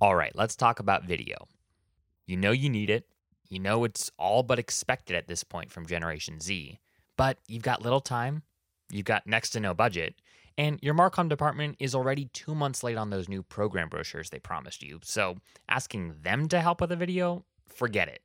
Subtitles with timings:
[0.00, 1.48] All right, let's talk about video.
[2.24, 3.08] You know you need it.
[3.48, 6.78] You know it's all but expected at this point from Generation Z,
[7.16, 8.42] but you've got little time,
[8.90, 10.14] you've got next to no budget,
[10.56, 14.38] and your Marcom department is already two months late on those new program brochures they
[14.38, 15.00] promised you.
[15.02, 15.38] So
[15.68, 18.22] asking them to help with a video, forget it.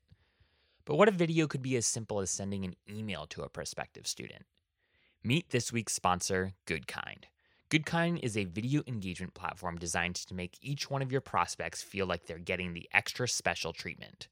[0.85, 4.05] But what if video could be as simple as sending an email to a prospective
[4.05, 4.45] student?
[5.23, 7.23] Meet this week's sponsor, Goodkind.
[7.73, 12.05] Goodkind is a video engagement platform designed to make each one of your prospects feel
[12.05, 14.27] like they're getting the extra special treatment.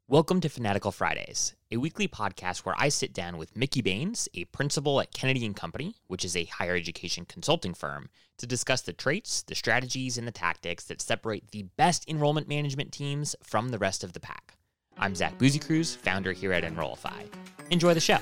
[0.10, 4.46] Welcome to Fanatical Fridays, a weekly podcast where I sit down with Mickey Baines, a
[4.46, 8.94] principal at Kennedy and Company, which is a higher education consulting firm, to discuss the
[8.94, 13.80] traits, the strategies, and the tactics that separate the best enrollment management teams from the
[13.80, 14.54] rest of the pack.
[14.98, 17.24] I'm Zach Busekrus, founder here at Enrollify.
[17.70, 18.20] Enjoy the show.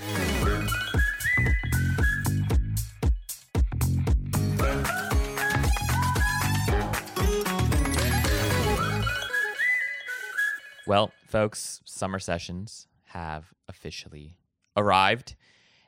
[10.88, 14.38] Well, folks, summer sessions have officially
[14.78, 15.36] arrived,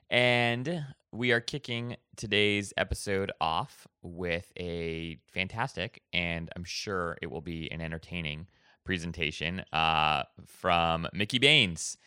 [0.10, 7.42] and we are kicking today's episode off with a fantastic and I'm sure it will
[7.42, 8.48] be an entertaining
[8.86, 11.98] presentation uh, from Mickey Baines.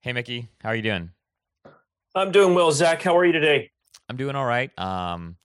[0.00, 1.12] Hey, Mickey, how are you doing?
[2.14, 3.00] I'm doing well, Zach.
[3.00, 3.70] How are you today?
[4.10, 4.78] I'm doing all right.
[4.78, 5.36] Um,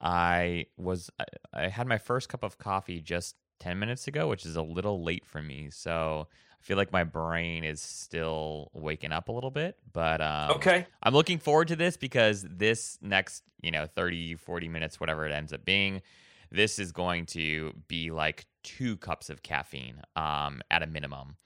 [0.00, 1.24] I was I,
[1.54, 5.02] I had my first cup of coffee just 10 minutes ago, which is a little
[5.02, 5.68] late for me.
[5.70, 6.26] So
[6.60, 9.76] I feel like my brain is still waking up a little bit.
[9.92, 10.86] But um, okay.
[11.02, 15.32] I'm looking forward to this because this next, you know, 30, 40 minutes, whatever it
[15.32, 16.02] ends up being,
[16.50, 21.36] this is going to be like two cups of caffeine um, at a minimum.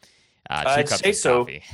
[0.50, 1.38] Uh, 2 I'd cups say of so.
[1.44, 1.62] coffee.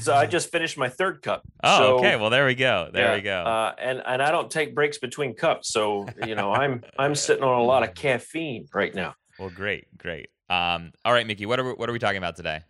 [0.00, 1.42] So I just finished my third cup.
[1.64, 2.16] oh, So, okay.
[2.16, 2.90] Well, there we go.
[2.92, 3.42] There yeah, we go.
[3.42, 7.42] Uh, and and I don't take breaks between cups, so you know I'm I'm sitting
[7.42, 9.14] on a lot of caffeine right now.
[9.40, 10.28] Well, great, great.
[10.50, 12.60] Um, all right, Mickey, what are we, what are we talking about today?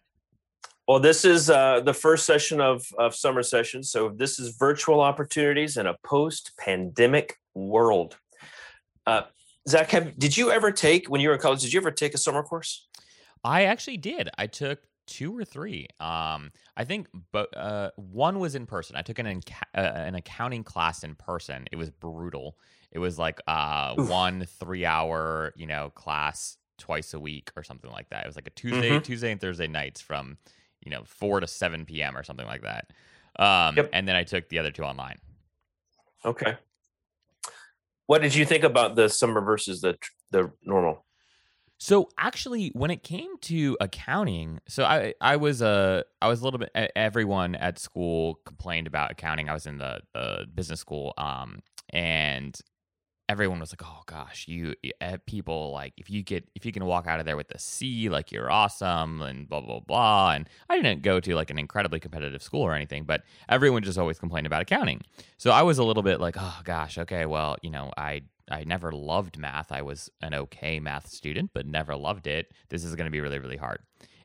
[0.86, 5.00] Well, this is uh, the first session of of summer session, so this is virtual
[5.00, 8.16] opportunities in a post pandemic world.
[9.06, 9.22] Uh,
[9.69, 11.62] Zach, have, did you ever take when you were in college?
[11.62, 12.88] Did you ever take a summer course?
[13.44, 14.30] I actually did.
[14.38, 15.88] I took two or three.
[15.98, 18.97] Um, I think, but uh, one was in person.
[18.97, 21.66] I took an enca- uh, an accounting class in person.
[21.72, 22.56] It was brutal.
[22.92, 24.09] It was like uh, Oof.
[24.09, 28.24] one three hour, you know, class twice a week or something like that.
[28.24, 29.04] It was like a Tuesday, Mhm.
[29.04, 30.38] Tuesday and Thursday nights from
[30.80, 32.16] you know four to seven p.m.
[32.16, 32.91] or something like that.
[33.38, 33.91] Um, Yep.
[33.92, 35.18] And then I took the other two online.
[36.24, 36.56] Okay.
[38.06, 39.96] What did you think about the summer versus the
[40.30, 41.06] the normal?
[41.78, 46.44] So actually, when it came to accounting, so I I was a I was a
[46.44, 46.70] little bit.
[46.74, 49.48] Everyone at school complained about accounting.
[49.48, 51.60] I was in the, the business school, um,
[51.91, 52.58] and
[53.30, 56.84] everyone was like, "Oh gosh, you uh, people like if you get if you can
[56.84, 60.32] walk out of there with a C, like you're awesome," and blah blah blah.
[60.32, 63.98] And I didn't go to like an incredibly competitive school or anything, but everyone just
[63.98, 65.02] always complained about accounting.
[65.38, 68.64] So I was a little bit like, "Oh gosh, okay, well, you know, I I
[68.64, 69.70] never loved math.
[69.70, 72.52] I was an okay math student, but never loved it.
[72.68, 73.78] This is going to be really, really hard.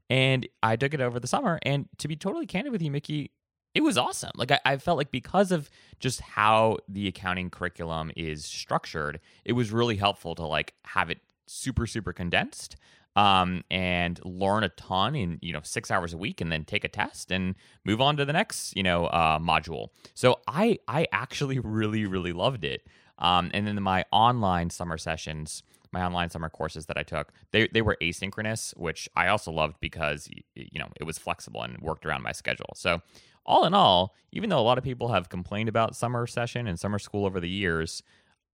[0.09, 1.59] And I took it over the summer.
[1.61, 3.31] And to be totally candid with you, Mickey,
[3.75, 4.31] it was awesome.
[4.35, 9.53] Like, I, I felt like because of just how the accounting curriculum is structured, it
[9.53, 12.77] was really helpful to like have it super, super condensed
[13.15, 16.83] um, and learn a ton in you know six hours a week, and then take
[16.83, 17.55] a test and
[17.85, 19.89] move on to the next you know uh, module.
[20.13, 22.87] So I I actually really really loved it.
[23.17, 25.63] Um, and then my online summer sessions,
[25.93, 29.77] my online summer courses that I took, they they were asynchronous, which I also loved
[29.79, 32.73] because you know it was flexible and worked around my schedule.
[32.75, 33.01] So
[33.45, 36.79] all in all, even though a lot of people have complained about summer session and
[36.79, 38.03] summer school over the years,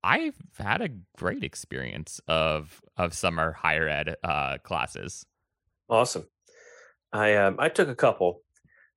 [0.04, 5.26] I've had a great experience of of summer higher ed uh, classes.
[5.90, 6.26] Awesome.
[7.14, 8.42] I um, I took a couple.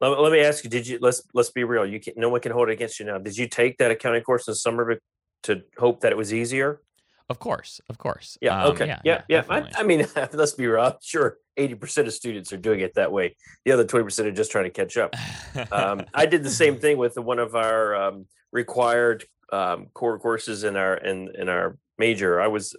[0.01, 1.87] Let, let me ask you: Did you let's let's be real?
[1.87, 3.19] You can, no one can hold it against you now.
[3.19, 4.99] Did you take that accounting course in the summer
[5.45, 6.81] to hope that it was easier?
[7.29, 8.37] Of course, of course.
[8.41, 8.65] Yeah.
[8.65, 8.87] Um, okay.
[8.87, 9.01] Yeah.
[9.05, 9.23] Yeah.
[9.29, 9.71] yeah, yeah.
[9.77, 10.99] I, I, mean, let's be real.
[11.03, 13.37] sure, eighty percent of students are doing it that way.
[13.65, 15.15] The other twenty percent are just trying to catch up.
[15.73, 20.65] um, I did the same thing with one of our um, required um, core courses
[20.65, 22.41] in our in in our major.
[22.41, 22.77] I was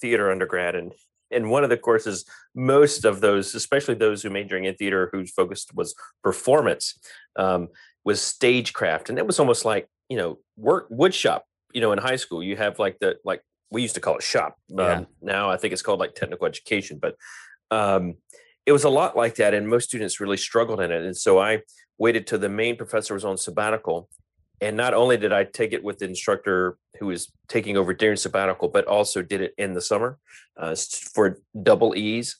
[0.00, 0.92] theater undergrad, and
[1.30, 2.24] in one of the courses,
[2.54, 6.98] most of those, especially those who majoring in theater, whose focus was performance,
[7.36, 7.68] um,
[8.04, 11.40] was stagecraft, and it was almost like you know work woodshop.
[11.72, 14.22] You know, in high school, you have like the like we used to call it
[14.22, 14.58] shop.
[14.72, 15.04] Um, yeah.
[15.22, 17.16] Now I think it's called like technical education, but
[17.72, 18.16] um,
[18.66, 21.02] it was a lot like that, and most students really struggled in it.
[21.02, 21.62] And so I
[21.98, 24.08] waited till the main professor was on sabbatical,
[24.60, 28.16] and not only did I take it with the instructor who was taking over during
[28.16, 30.18] sabbatical, but also did it in the summer
[30.56, 30.76] uh,
[31.14, 32.36] for double E's.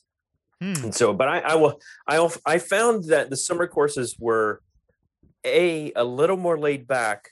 [0.61, 0.73] Hmm.
[0.83, 4.61] And so, but I, I will, I, I found that the summer courses were
[5.45, 7.29] a a little more laid back,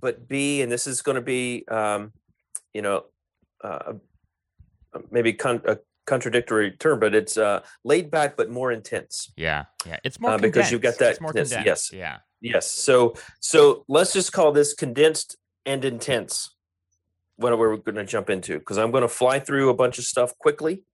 [0.00, 2.12] but b, and this is going to be, um,
[2.74, 3.04] you know,
[3.64, 3.94] uh,
[5.10, 9.32] maybe con- a contradictory term, but it's uh, laid back but more intense.
[9.36, 11.18] Yeah, yeah, it's more uh, because you've got that.
[11.18, 11.56] Condensed.
[11.64, 12.70] Yes, yeah, yes.
[12.70, 16.54] So, so let's just call this condensed and intense.
[17.38, 20.04] What we're going to jump into because I'm going to fly through a bunch of
[20.04, 20.84] stuff quickly,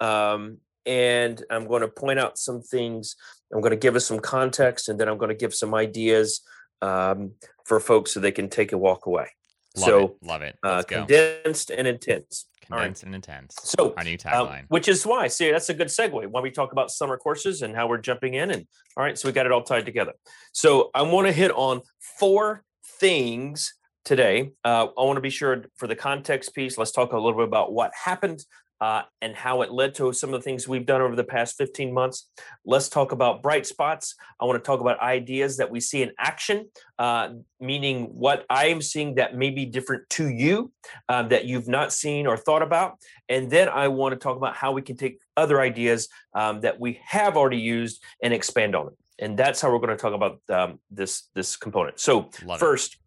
[0.00, 3.14] um, and I'm going to point out some things.
[3.52, 6.40] I'm going to give us some context, and then I'm going to give some ideas
[6.82, 7.32] um,
[7.64, 9.28] for folks so they can take a walk away.
[9.76, 10.16] Love so it.
[10.22, 10.58] love it.
[10.62, 12.46] Uh, condensed and intense.
[12.62, 13.06] Condensed right.
[13.06, 13.56] and intense.
[13.62, 16.42] So our new um, tagline, um, which is why, see, that's a good segue when
[16.42, 18.50] we talk about summer courses and how we're jumping in.
[18.50, 18.66] And
[18.96, 20.12] all right, so we got it all tied together.
[20.52, 21.82] So I want to hit on
[22.18, 22.64] four
[23.00, 23.74] things
[24.04, 24.52] today.
[24.64, 26.78] Uh, I want to be sure for the context piece.
[26.78, 28.44] Let's talk a little bit about what happened
[28.80, 31.56] uh, and how it led to some of the things we've done over the past
[31.56, 32.28] 15 months.
[32.64, 34.14] Let's talk about bright spots.
[34.40, 37.30] I want to talk about ideas that we see in action, uh,
[37.60, 40.72] meaning what I am seeing that may be different to you
[41.08, 42.98] uh, that you've not seen or thought about.
[43.28, 46.78] And then I want to talk about how we can take other ideas um, that
[46.78, 48.94] we have already used and expand on it.
[49.20, 51.98] And that's how we're going to talk about um, this this component.
[51.98, 52.98] So Love first,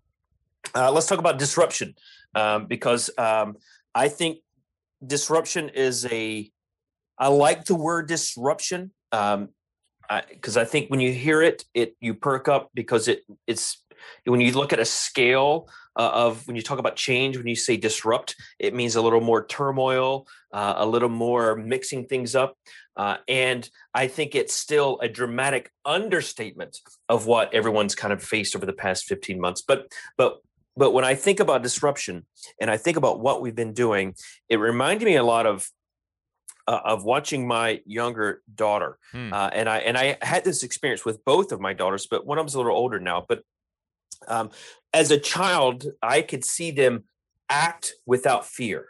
[0.75, 1.95] uh, let's talk about disruption
[2.35, 3.55] um, because um,
[3.95, 4.39] I think
[5.05, 6.49] disruption is a
[7.17, 9.49] i like the word disruption um
[10.29, 13.83] because I, I, think when you hear it it you perk up because it it's
[14.25, 17.55] when you look at a scale uh, of when you talk about change when you
[17.55, 22.55] say disrupt it means a little more turmoil uh, a little more mixing things up
[22.97, 28.55] uh, and i think it's still a dramatic understatement of what everyone's kind of faced
[28.55, 30.41] over the past 15 months but but
[30.75, 32.25] but when I think about disruption
[32.59, 34.15] and I think about what we've been doing,
[34.49, 35.69] it reminded me a lot of
[36.67, 38.97] uh, of watching my younger daughter.
[39.11, 39.33] Hmm.
[39.33, 42.37] Uh, and I and I had this experience with both of my daughters, but one
[42.37, 43.25] of them's a little older now.
[43.27, 43.43] But
[44.27, 44.51] um,
[44.93, 47.05] as a child, I could see them
[47.49, 48.87] act without fear.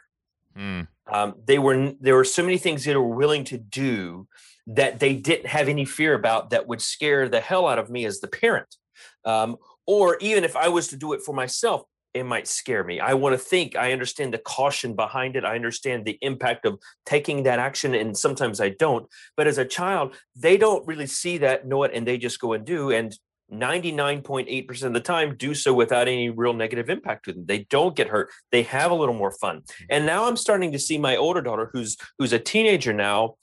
[0.54, 0.82] Hmm.
[1.10, 4.28] Um, they were there were so many things they were willing to do
[4.66, 8.04] that they didn't have any fear about that would scare the hell out of me
[8.04, 8.76] as the parent.
[9.24, 9.56] Um,
[9.86, 11.82] or even if I was to do it for myself,
[12.14, 13.00] it might scare me.
[13.00, 15.44] I want to think, I understand the caution behind it.
[15.44, 17.94] I understand the impact of taking that action.
[17.94, 19.06] And sometimes I don't.
[19.36, 22.52] But as a child, they don't really see that, know it, and they just go
[22.52, 22.90] and do.
[22.90, 23.16] And
[23.52, 27.44] 99.8% of the time do so without any real negative impact to them.
[27.46, 28.30] They don't get hurt.
[28.50, 29.58] They have a little more fun.
[29.58, 29.84] Mm-hmm.
[29.90, 33.34] And now I'm starting to see my older daughter who's who's a teenager now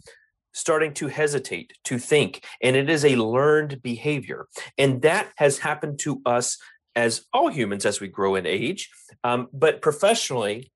[0.59, 4.47] starting to hesitate, to think, and it is a learned behavior.
[4.77, 6.57] And that has happened to us
[6.95, 8.89] as all humans as we grow in age.
[9.23, 10.71] Um, but professionally,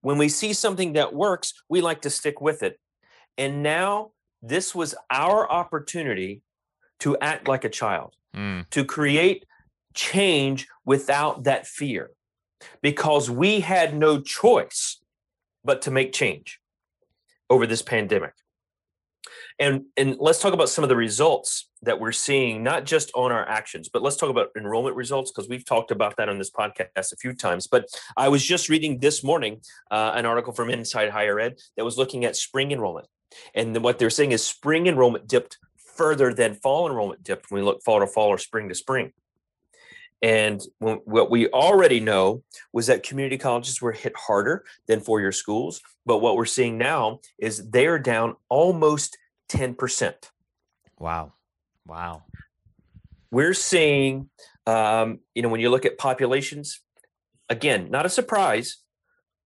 [0.00, 2.78] when we see something that works, we like to stick with it.
[3.36, 6.42] And now this was our opportunity
[7.00, 8.68] to act like a child, mm.
[8.70, 9.44] to create
[9.94, 12.10] change without that fear,
[12.80, 15.00] because we had no choice
[15.64, 16.60] but to make change
[17.50, 18.32] over this pandemic.
[19.58, 23.32] And and let's talk about some of the results that we're seeing, not just on
[23.32, 26.50] our actions, but let's talk about enrollment results because we've talked about that on this
[26.50, 27.66] podcast a few times.
[27.66, 31.84] But I was just reading this morning uh, an article from Inside Higher Ed that
[31.84, 33.06] was looking at spring enrollment,
[33.54, 35.58] and what they're saying is spring enrollment dipped
[35.96, 39.12] further than fall enrollment dipped when we look fall to fall or spring to spring.
[40.22, 42.42] And what we already know
[42.72, 45.80] was that community colleges were hit harder than four year schools.
[46.06, 49.18] But what we're seeing now is they're down almost
[49.50, 50.14] 10%.
[50.98, 51.34] Wow.
[51.86, 52.24] Wow.
[53.30, 54.30] We're seeing,
[54.66, 56.80] um, you know, when you look at populations,
[57.48, 58.78] again, not a surprise,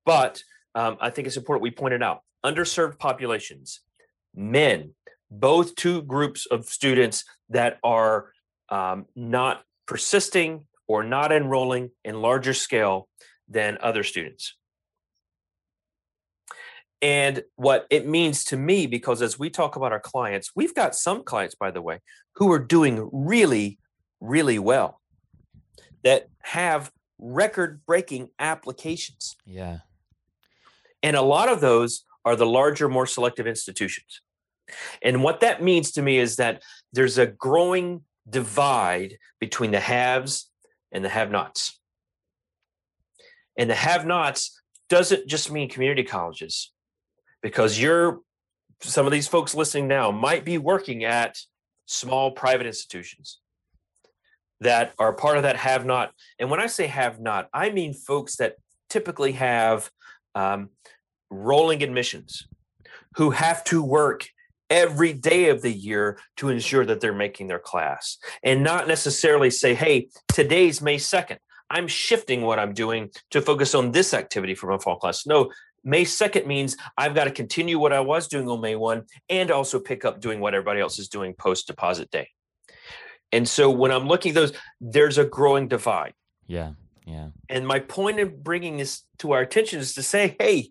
[0.07, 0.43] but
[0.75, 3.81] um, I think it's important we pointed out underserved populations,
[4.35, 4.95] men,
[5.31, 8.33] both two groups of students that are
[8.69, 13.09] um, not persisting or not enrolling in larger scale
[13.49, 14.55] than other students.
[17.03, 20.95] And what it means to me, because as we talk about our clients, we've got
[20.95, 21.99] some clients, by the way,
[22.37, 23.81] who are doing really,
[24.21, 25.01] really well
[26.05, 29.35] that have record breaking applications.
[29.45, 29.79] Yeah.
[31.03, 34.21] And a lot of those are the larger, more selective institutions.
[35.03, 40.51] And what that means to me is that there's a growing divide between the haves
[40.93, 41.79] and the have nots.
[43.59, 46.73] And the have nots doesn't just mean community colleges,
[47.43, 48.21] because you're
[48.81, 51.39] some of these folks listening now might be working at
[51.87, 53.41] small private institutions
[54.61, 56.13] that are part of that have not.
[56.39, 58.57] And when I say have not, I mean folks that
[58.89, 59.91] typically have
[60.35, 60.71] um,
[61.31, 62.47] rolling admissions
[63.17, 64.29] who have to work
[64.71, 69.51] every day of the year to ensure that they're making their class and not necessarily
[69.51, 71.39] say, hey, today's May 2nd.
[71.69, 75.27] I'm shifting what I'm doing to focus on this activity for my fall class.
[75.27, 75.51] No,
[75.85, 79.51] May 2nd means I've got to continue what I was doing on May 1 and
[79.51, 82.29] also pick up doing what everybody else is doing post deposit day.
[83.33, 86.15] And so when I'm looking at those, there's a growing divide.
[86.47, 86.73] Yeah.
[87.07, 87.29] Yeah.
[87.49, 90.71] And my point in bringing this to our attention is to say, hey,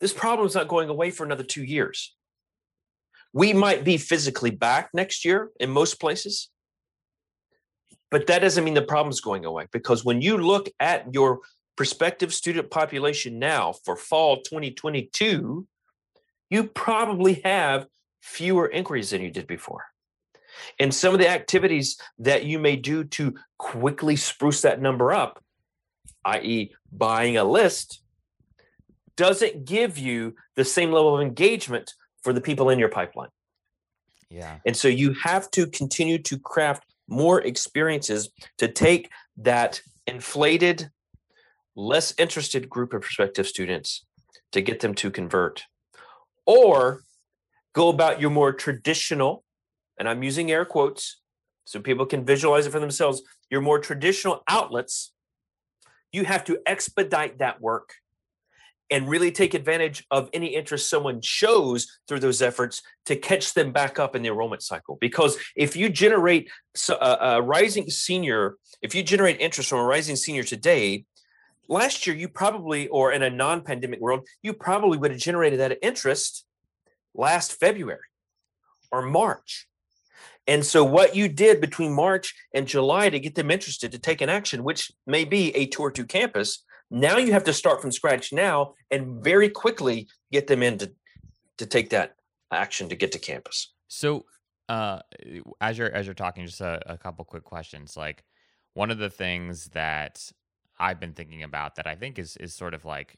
[0.00, 2.16] this problem is not going away for another two years.
[3.32, 6.50] We might be physically back next year in most places,
[8.10, 11.40] but that doesn't mean the problem's going away because when you look at your
[11.76, 15.66] prospective student population now for fall 2022,
[16.50, 17.86] you probably have
[18.20, 19.84] fewer inquiries than you did before.
[20.78, 25.42] And some of the activities that you may do to quickly spruce that number up,
[26.24, 28.02] i.e., buying a list,
[29.16, 33.30] doesn't give you the same level of engagement for the people in your pipeline.
[34.30, 34.58] Yeah.
[34.64, 40.90] And so you have to continue to craft more experiences to take that inflated
[41.76, 44.04] less interested group of prospective students
[44.52, 45.64] to get them to convert
[46.46, 47.02] or
[47.74, 49.44] go about your more traditional
[49.98, 51.20] and i'm using air quotes
[51.64, 55.12] so people can visualize it for themselves your more traditional outlets
[56.12, 57.94] you have to expedite that work
[58.90, 63.72] and really take advantage of any interest someone shows through those efforts to catch them
[63.72, 64.98] back up in the enrollment cycle.
[65.00, 66.50] Because if you generate
[66.88, 71.04] a, a, uh, uh, rising senior, if you generate interest from a rising senior today,
[71.70, 75.78] last year you probably or in a non-pandemic world you probably would have generated that
[75.82, 76.44] interest
[77.14, 78.00] last february
[78.90, 79.68] or march
[80.48, 84.20] and so what you did between march and july to get them interested to take
[84.20, 87.92] an action which may be a tour to campus now you have to start from
[87.92, 90.92] scratch now and very quickly get them in to,
[91.58, 92.16] to take that
[92.50, 93.72] action to get to campus.
[93.88, 94.24] So
[94.68, 95.00] uh,
[95.60, 98.24] as you're as you're talking just a, a couple quick questions like
[98.74, 100.30] one of the things that
[100.78, 103.16] I've been thinking about that I think is is sort of like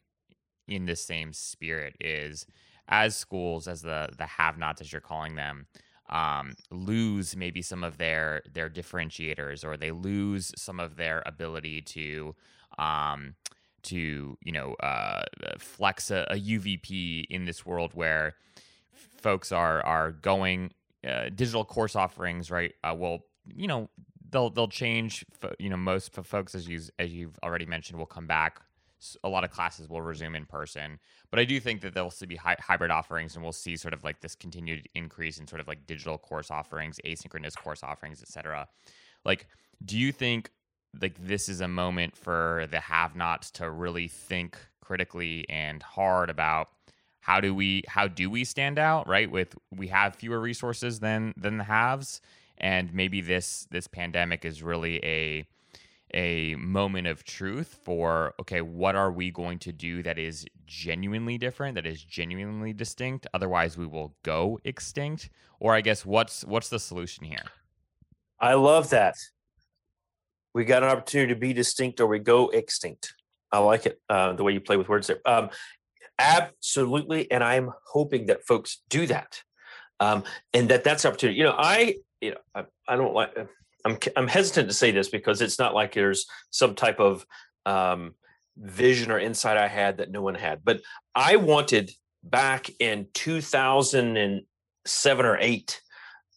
[0.67, 2.47] in the same spirit is
[2.89, 5.67] as schools as the the have-nots as you're calling them
[6.09, 11.83] um, lose maybe some of their their differentiators or they lose some of their ability
[11.83, 12.35] to
[12.79, 13.35] um,
[13.85, 15.23] to you know uh,
[15.59, 18.37] flex a, a, UVP in this world where
[19.19, 20.73] folks are are going
[21.09, 23.89] uh, digital course offerings right uh, will you know
[24.33, 25.25] they'll they'll change.
[25.59, 28.61] You know, most folks, as you as you've already mentioned, will come back.
[29.25, 32.29] A lot of classes will resume in person, but I do think that there'll still
[32.29, 35.61] be hy- hybrid offerings, and we'll see sort of like this continued increase in sort
[35.61, 38.69] of like digital course offerings, asynchronous course offerings, etc.
[39.25, 39.49] Like,
[39.85, 40.51] do you think
[41.01, 46.69] like this is a moment for the have-nots to really think critically and hard about
[47.21, 49.31] how do we how do we stand out right?
[49.31, 52.21] With we have fewer resources than than the haves
[52.59, 55.47] and maybe this this pandemic is really a
[56.15, 61.39] a moment of truth for okay what are we going to do that is genuinely
[61.39, 63.27] different that is genuinely distinct?
[63.33, 65.31] Otherwise we will go extinct.
[65.61, 67.45] Or i guess what's what's the solution here?
[68.41, 69.17] I love that
[70.55, 73.15] we got an opportunity to be distinct or we go extinct
[73.51, 75.49] i like it uh, the way you play with words there um,
[76.19, 79.43] absolutely and i'm hoping that folks do that
[80.01, 83.37] um, and that that's opportunity you know i you know, I, I don't like.
[83.85, 87.27] I'm I'm hesitant to say this because it's not like there's some type of
[87.67, 88.15] um,
[88.57, 90.65] vision or insight I had that no one had.
[90.65, 90.81] But
[91.15, 91.91] I wanted
[92.23, 95.81] back in 2007 or eight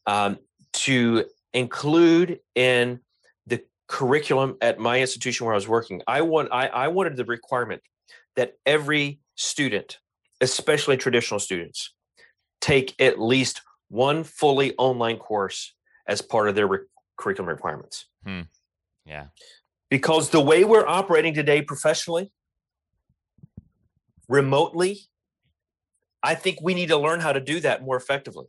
[0.07, 0.39] um,
[0.73, 2.99] to include in
[3.87, 6.01] curriculum at my institution where I was working.
[6.07, 7.81] I want I, I wanted the requirement
[8.35, 9.99] that every student,
[10.41, 11.93] especially traditional students,
[12.61, 15.73] take at least one fully online course
[16.07, 16.79] as part of their re-
[17.17, 18.05] curriculum requirements.
[18.23, 18.41] Hmm.
[19.05, 19.27] Yeah.
[19.89, 22.31] Because the way we're operating today professionally,
[24.27, 25.01] remotely,
[26.23, 28.47] I think we need to learn how to do that more effectively.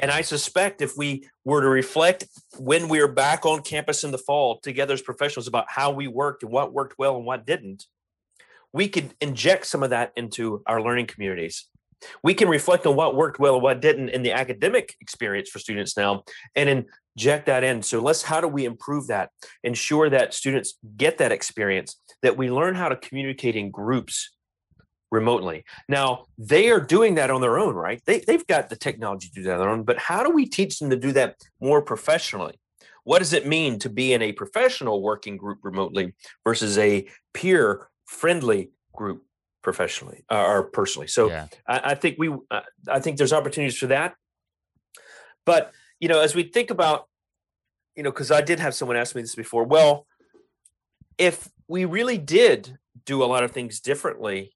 [0.00, 2.26] And I suspect if we were to reflect
[2.58, 6.06] when we are back on campus in the fall together as professionals about how we
[6.06, 7.84] worked and what worked well and what didn't,
[8.72, 11.68] we could inject some of that into our learning communities.
[12.22, 15.58] We can reflect on what worked well and what didn't in the academic experience for
[15.58, 16.22] students now
[16.54, 16.86] and
[17.16, 17.82] inject that in.
[17.82, 19.30] So let's how do we improve that?
[19.64, 24.30] Ensure that students get that experience, that we learn how to communicate in groups
[25.10, 25.64] remotely.
[25.88, 28.00] Now, they are doing that on their own, right?
[28.04, 30.46] They, they've got the technology to do that on their own, but how do we
[30.46, 32.58] teach them to do that more professionally?
[33.04, 36.12] What does it mean to be in a professional working group remotely
[36.44, 39.24] versus a peer friendly group
[39.62, 41.08] professionally uh, or personally?
[41.08, 41.46] So yeah.
[41.66, 44.14] I, I, think we, uh, I think there's opportunities for that.
[45.46, 47.08] But, you know, as we think about,
[47.96, 50.06] you know, because I did have someone ask me this before, well,
[51.16, 54.52] if we really did do a lot of things differently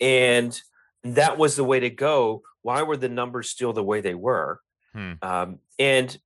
[0.00, 0.60] and
[1.04, 2.42] that was the way to go.
[2.62, 4.60] Why were the numbers still the way they were?
[4.92, 5.12] Hmm.
[5.22, 6.16] Um, and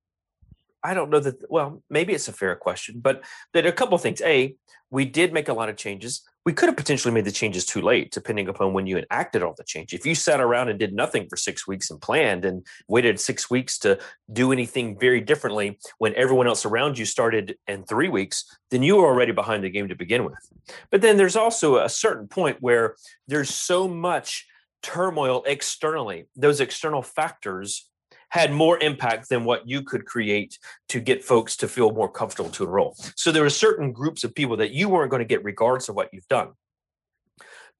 [0.83, 1.49] I don't know that.
[1.49, 3.23] Well, maybe it's a fair question, but
[3.53, 4.21] there are a couple of things.
[4.21, 4.55] A,
[4.89, 6.21] we did make a lot of changes.
[6.43, 9.53] We could have potentially made the changes too late, depending upon when you enacted all
[9.55, 9.93] the change.
[9.93, 13.49] If you sat around and did nothing for six weeks and planned and waited six
[13.49, 13.99] weeks to
[14.33, 18.97] do anything very differently when everyone else around you started in three weeks, then you
[18.97, 20.51] were already behind the game to begin with.
[20.89, 22.95] But then there's also a certain point where
[23.27, 24.47] there's so much
[24.81, 27.90] turmoil externally, those external factors
[28.31, 30.57] had more impact than what you could create
[30.89, 32.95] to get folks to feel more comfortable to enroll.
[33.15, 35.95] So there are certain groups of people that you weren't going to get regardless of
[35.95, 36.51] what you've done.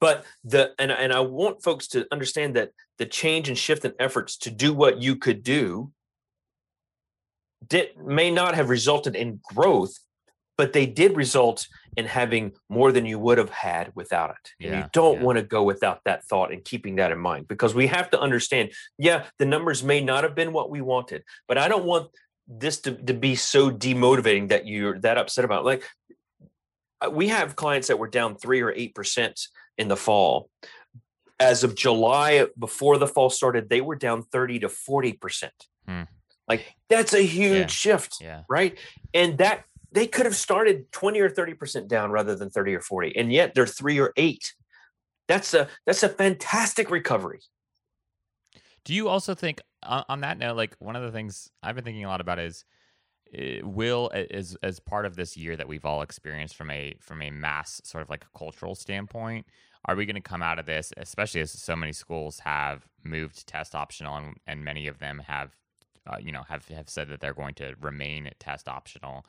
[0.01, 3.93] But the and, and I want folks to understand that the change and shift in
[3.99, 5.91] efforts to do what you could do
[7.67, 9.93] did may not have resulted in growth,
[10.57, 11.67] but they did result
[11.97, 14.51] in having more than you would have had without it.
[14.63, 15.23] And yeah, you don't yeah.
[15.23, 18.19] want to go without that thought and keeping that in mind because we have to
[18.19, 22.09] understand, yeah, the numbers may not have been what we wanted, but I don't want
[22.47, 25.65] this to, to be so demotivating that you're that upset about.
[25.65, 25.83] Like
[27.01, 29.39] uh, we have clients that were down three or eight percent
[29.77, 30.49] in the fall.
[31.39, 35.53] As of July, before the fall started, they were down 30 to 40 percent.
[35.87, 36.03] Hmm.
[36.47, 37.67] Like that's a huge yeah.
[37.67, 38.41] shift, yeah.
[38.49, 38.77] right?
[39.13, 43.15] And that they could have started 20 or 30% down rather than 30 or 40
[43.17, 44.53] and yet they're 3 or 8
[45.27, 47.39] that's a that's a fantastic recovery.
[48.83, 52.05] Do you also think on, that note like one of the things i've been thinking
[52.05, 52.65] a lot about is
[53.37, 57.21] uh, will as as part of this year that we've all experienced from a from
[57.21, 59.45] a mass sort of like cultural standpoint
[59.85, 63.47] are we going to come out of this especially as so many schools have moved
[63.47, 65.55] test optional and, and many of them have
[66.07, 69.25] uh, you know have have said that they're going to remain test optional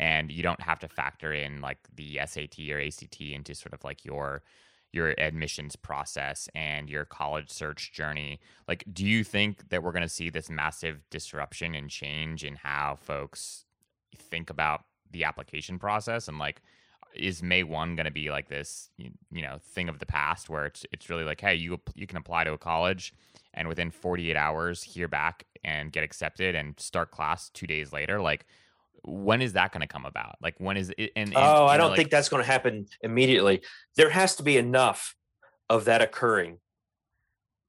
[0.00, 3.84] and you don't have to factor in like the SAT or ACT into sort of
[3.84, 4.42] like your
[4.92, 8.40] your admissions process and your college search journey.
[8.66, 12.56] Like, do you think that we're going to see this massive disruption and change in
[12.56, 13.66] how folks
[14.16, 16.26] think about the application process?
[16.26, 16.60] And like,
[17.14, 20.48] is May one going to be like this, you, you know, thing of the past
[20.48, 23.12] where it's it's really like, hey, you you can apply to a college
[23.52, 28.20] and within 48 hours hear back and get accepted and start class two days later,
[28.20, 28.46] like
[29.04, 30.36] when is that going to come about?
[30.42, 31.12] Like when is it?
[31.16, 33.62] And, and oh, I don't like, think that's going to happen immediately.
[33.96, 35.14] There has to be enough
[35.68, 36.58] of that occurring.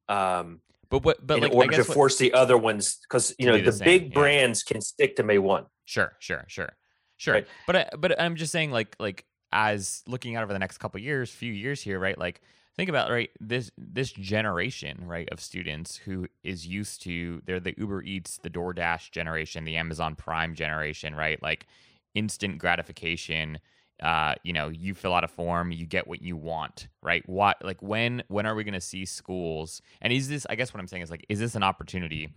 [0.10, 1.26] Um, but what?
[1.26, 3.84] But in like, order to what, force the other ones, because you know the, the
[3.84, 4.13] big yeah.
[4.13, 5.65] brands can stick to May one.
[5.86, 6.74] Sure, sure, sure,
[7.17, 7.36] sure.
[7.36, 7.48] Right?
[7.65, 11.00] But I, but I'm just saying, like like as looking out over the next couple
[11.00, 12.17] years, few years here, right?
[12.17, 12.41] Like
[12.75, 17.75] think about right this this generation right of students who is used to they're the
[17.77, 21.41] uber eats the doordash generation the amazon prime generation right?
[21.41, 21.67] Like
[22.13, 23.60] instant gratification
[24.01, 27.27] uh, you know you fill out a form you get what you want right?
[27.29, 30.73] What like when when are we going to see schools and is this i guess
[30.73, 32.34] what i'm saying is like is this an opportunity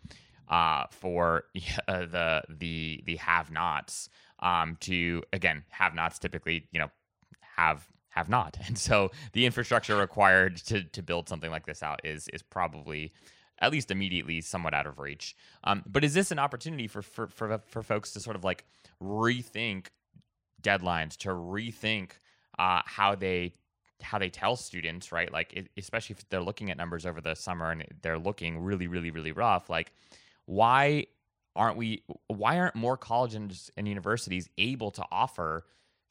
[0.48, 1.44] uh, for
[1.88, 6.90] uh, the the the have nots um, to again have nots typically you know
[7.56, 8.56] have have not.
[8.66, 13.12] And so the infrastructure required to to build something like this out is is probably
[13.60, 15.36] at least immediately somewhat out of reach.
[15.62, 18.64] Um, but is this an opportunity for, for for for folks to sort of like
[19.02, 19.86] rethink
[20.62, 22.12] deadlines, to rethink
[22.58, 23.54] uh, how they
[24.02, 25.32] how they tell students, right?
[25.32, 29.10] Like especially if they're looking at numbers over the summer and they're looking really, really,
[29.10, 29.68] really rough.
[29.70, 29.92] Like,
[30.46, 31.06] why
[31.56, 32.02] aren't we?
[32.28, 35.64] Why aren't more colleges and universities able to offer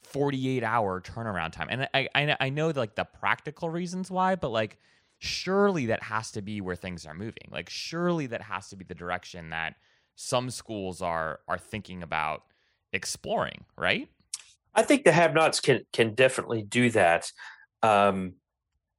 [0.03, 1.67] 48 hour turnaround time.
[1.69, 4.77] And I, I, I know like the practical reasons why, but like,
[5.23, 7.47] surely that has to be where things are moving.
[7.49, 9.75] Like surely that has to be the direction that
[10.15, 12.43] some schools are are thinking about
[12.91, 14.09] exploring, right?
[14.75, 17.31] I think the have-nots can can definitely do that.
[17.81, 18.33] Um,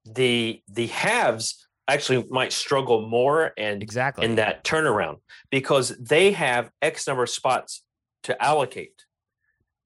[0.05, 5.17] the the haves actually might struggle more and exactly in that turnaround
[5.51, 7.83] because they have X number of spots
[8.23, 9.04] to allocate.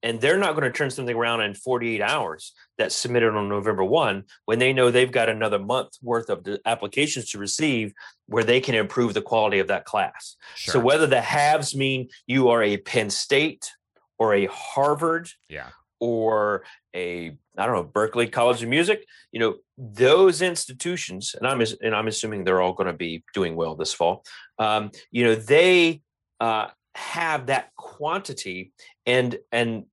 [0.01, 3.83] And they're not going to turn something around in 48 hours that's submitted on November
[3.83, 7.93] 1 when they know they've got another month worth of applications to receive
[8.27, 10.37] where they can improve the quality of that class.
[10.55, 10.73] Sure.
[10.73, 13.69] So whether the haves mean you are a Penn State
[14.17, 15.69] or a Harvard yeah.
[15.99, 16.63] or
[16.95, 21.93] a I don't know Berklee College of Music, you know those institutions, and I'm and
[21.93, 24.23] I'm assuming they're all going to be doing well this fall.
[24.57, 26.01] Um, you know they
[26.39, 28.71] uh, have that quantity
[29.09, 29.85] and and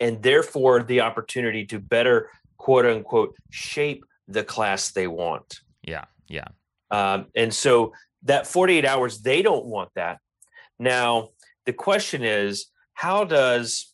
[0.00, 5.60] and therefore the opportunity to better quote unquote shape the class they want.
[5.86, 6.48] Yeah, yeah.
[6.90, 7.92] Um, and so
[8.24, 10.18] that 48 hours, they don't want that.
[10.78, 11.30] Now
[11.66, 13.92] the question is, how does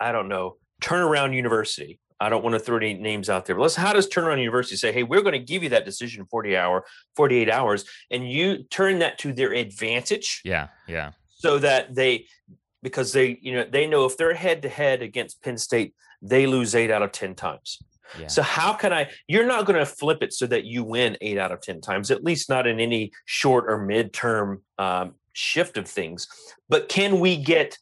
[0.00, 3.62] I don't know turnaround university I don't want to throw any names out there, but
[3.62, 6.56] let's how does Turnaround University say, hey, we're going to give you that decision 40
[6.56, 6.84] hour,
[7.16, 10.40] 48 hours, and you turn that to their advantage.
[10.44, 11.12] Yeah, yeah.
[11.28, 12.26] So that they
[12.84, 16.46] because they, you know, they know if they're head to head against Penn State, they
[16.46, 17.82] lose eight out of 10 times.
[18.20, 18.28] Yeah.
[18.28, 19.10] So how can I?
[19.26, 22.12] You're not going to flip it so that you win eight out of ten times,
[22.12, 26.28] at least not in any short or midterm um, shift of things.
[26.68, 27.76] But can we get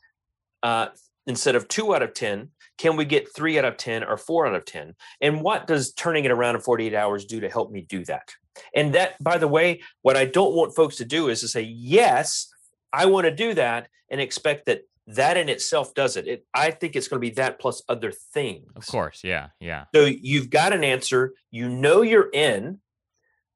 [0.63, 0.89] uh,
[1.27, 4.47] instead of two out of ten, can we get three out of 10 or four
[4.47, 4.95] out of 10?
[5.21, 8.29] And what does turning it around in 48 hours do to help me do that?
[8.75, 11.63] And that, by the way, what I don't want folks to do is to say,
[11.63, 12.53] yes,
[12.93, 16.29] I want to do that and expect that that in itself does it.
[16.29, 18.71] it I think it's going to be that plus other things.
[18.77, 19.23] Of course.
[19.25, 19.49] Yeah.
[19.61, 19.85] Yeah.
[19.95, 21.35] So you've got an answer.
[21.51, 22.81] You know you're in.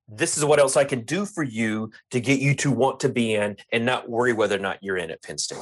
[0.08, 3.08] This is what else I can do for you to get you to want to
[3.08, 5.58] be in and not worry whether or not you're in at Penn State.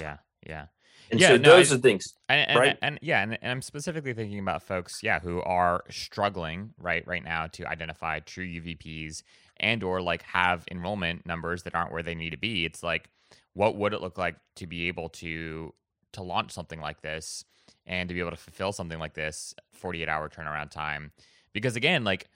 [0.00, 0.18] Yeah.
[0.46, 0.66] Yeah.
[1.10, 2.78] And yeah, so no, those I, are things, and, and, right?
[2.82, 7.04] And, and yeah, and, and, I'm specifically thinking about folks, yeah, who are struggling right
[7.04, 9.24] right now to identify true UVPs
[9.56, 12.64] and or like have enrollment numbers that aren't where they need to be.
[12.64, 13.10] It's like,
[13.54, 15.72] what would it look like to be able to
[16.12, 17.44] to launch something like this
[17.86, 21.12] and to be able to fulfill something like this 48 hour turnaround time?
[21.52, 22.28] Because again, like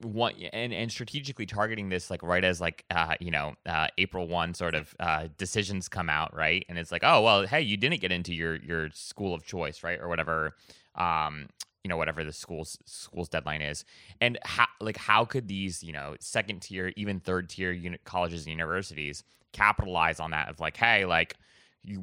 [0.00, 4.26] one and and strategically targeting this like right as like uh you know uh April
[4.26, 7.76] 1 sort of uh decisions come out right and it's like oh well hey you
[7.76, 10.56] didn't get into your your school of choice right or whatever
[10.96, 11.46] um
[11.84, 13.84] you know whatever the school's school's deadline is.
[14.20, 18.46] And how like how could these you know second tier even third tier unit colleges
[18.46, 21.36] and universities capitalize on that of like hey like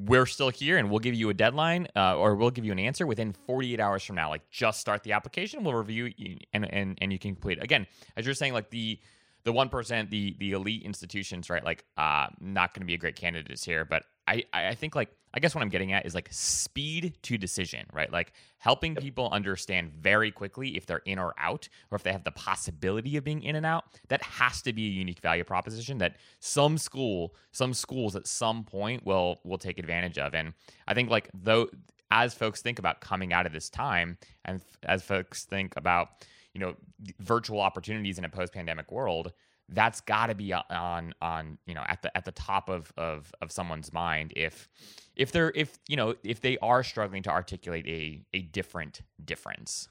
[0.05, 2.77] we're still here and we'll give you a deadline uh, or we'll give you an
[2.77, 4.29] answer within 48 hours from now.
[4.29, 6.11] Like just start the application we'll review
[6.53, 8.99] and and, and you can complete again as you're saying like the
[9.43, 13.15] the 1% the the elite institutions right like uh not going to be a great
[13.15, 16.27] candidates here but I, I think like I guess what I'm getting at is like
[16.31, 18.11] speed to decision, right?
[18.11, 22.23] Like helping people understand very quickly if they're in or out, or if they have
[22.23, 23.85] the possibility of being in and out.
[24.09, 28.63] That has to be a unique value proposition that some school, some schools at some
[28.63, 30.33] point will will take advantage of.
[30.33, 30.53] And
[30.87, 31.69] I think like though
[32.11, 36.09] as folks think about coming out of this time, and as folks think about
[36.53, 36.75] you know
[37.19, 39.31] virtual opportunities in a post-pandemic world
[39.69, 43.33] that's got to be on on you know at the at the top of of
[43.41, 44.69] of someone's mind if
[45.15, 49.87] if they're if you know if they are struggling to articulate a a different difference.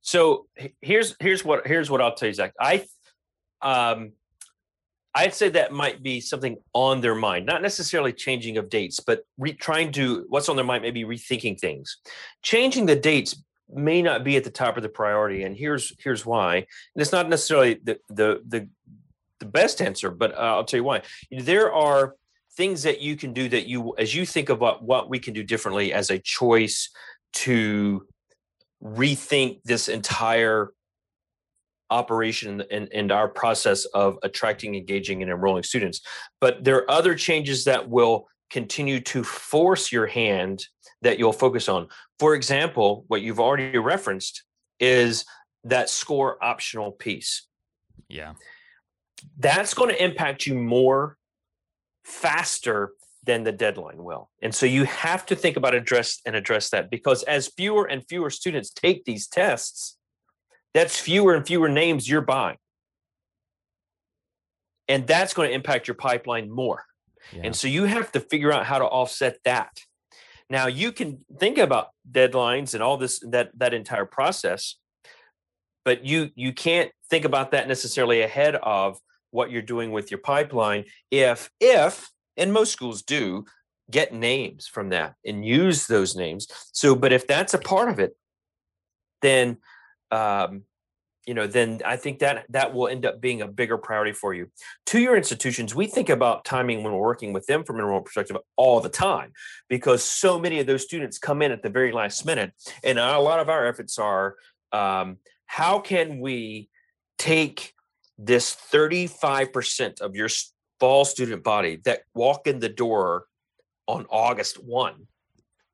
[0.00, 0.46] So
[0.80, 2.52] here's here's what here's what i'll tell you zach.
[2.60, 2.86] I
[3.62, 4.12] um
[5.14, 9.22] i'd say that might be something on their mind not necessarily changing of dates but
[9.38, 11.98] re- trying to what's on their mind maybe rethinking things.
[12.42, 13.42] Changing the dates
[13.72, 16.56] may not be at the top of the priority and here's here's why.
[16.56, 18.68] And it's not necessarily the the the,
[19.40, 21.02] the best answer but uh, i'll tell you why.
[21.30, 22.14] There are
[22.56, 25.42] things that you can do that you as you think about what we can do
[25.42, 26.90] differently as a choice
[27.32, 28.06] to
[28.82, 30.72] rethink this entire
[31.90, 36.00] operation and, and our process of attracting engaging and enrolling students.
[36.40, 40.64] But there are other changes that will continue to force your hand
[41.02, 41.88] that you'll focus on.
[42.18, 44.42] For example, what you've already referenced
[44.80, 45.24] is
[45.64, 47.46] that score optional piece.
[48.08, 48.34] Yeah.
[49.38, 51.16] That's going to impact you more
[52.04, 52.92] faster
[53.24, 54.30] than the deadline will.
[54.40, 58.02] And so you have to think about address and address that because as fewer and
[58.08, 59.98] fewer students take these tests,
[60.72, 62.56] that's fewer and fewer names you're buying.
[64.86, 66.84] And that's going to impact your pipeline more.
[67.32, 67.42] Yeah.
[67.44, 69.80] And so you have to figure out how to offset that.
[70.50, 74.76] Now you can think about deadlines and all this that that entire process,
[75.84, 78.98] but you you can't think about that necessarily ahead of
[79.30, 83.44] what you're doing with your pipeline if if and most schools do
[83.90, 87.98] get names from that and use those names so but if that's a part of
[87.98, 88.16] it
[89.22, 89.58] then
[90.10, 90.62] um,
[91.28, 94.32] you know then i think that that will end up being a bigger priority for
[94.32, 94.50] you.
[94.86, 98.06] To your institutions we think about timing when we're working with them from an enrollment
[98.06, 99.32] perspective all the time
[99.68, 103.18] because so many of those students come in at the very last minute and a
[103.18, 104.36] lot of our efforts are
[104.72, 106.70] um, how can we
[107.18, 107.74] take
[108.16, 110.28] this 35% of your
[110.80, 113.26] fall student body that walk in the door
[113.86, 115.07] on August 1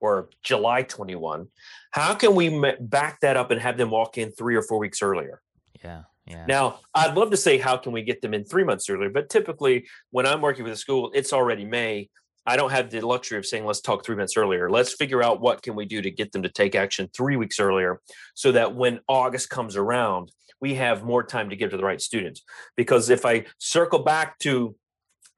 [0.05, 1.49] or July 21,
[1.93, 5.01] how can we back that up and have them walk in three or four weeks
[5.01, 5.41] earlier?
[5.83, 6.03] Yeah.
[6.27, 6.45] Yeah.
[6.47, 9.31] Now, I'd love to say how can we get them in three months earlier, but
[9.31, 12.11] typically when I'm working with a school, it's already May.
[12.47, 14.71] I don't have the luxury of saying let's talk three months earlier.
[14.71, 17.59] Let's figure out what can we do to get them to take action three weeks
[17.59, 18.01] earlier,
[18.35, 22.01] so that when August comes around, we have more time to give to the right
[22.01, 22.43] students.
[22.77, 24.77] Because if I circle back to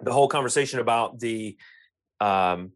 [0.01, 1.57] the whole conversation about the
[2.21, 2.73] um,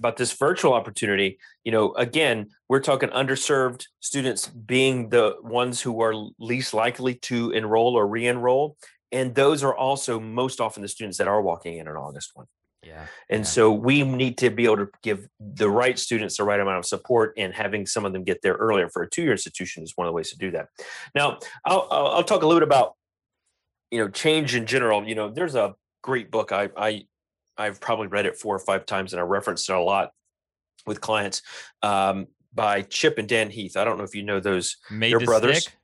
[0.00, 6.02] about this virtual opportunity, you know, again, we're talking underserved students being the ones who
[6.02, 8.76] are least likely to enroll or re-enroll,
[9.12, 12.46] and those are also most often the students that are walking in on August one.
[12.82, 13.04] Yeah.
[13.28, 13.44] And yeah.
[13.44, 16.86] so we need to be able to give the right students the right amount of
[16.86, 20.06] support and having some of them get there earlier for a two-year institution is one
[20.06, 20.68] of the ways to do that.
[21.14, 22.94] Now, I'll, I'll talk a little bit about,
[23.90, 25.06] you know, change in general.
[25.06, 26.52] You know, there's a great book.
[26.52, 27.04] I, I,
[27.60, 30.10] I've probably read it four or five times and I referenced it a lot
[30.86, 31.42] with clients
[31.82, 33.76] um, by Chip and Dan Heath.
[33.76, 34.76] I don't know if you know those.
[34.90, 35.62] Made They're brothers.
[35.62, 35.74] Stick?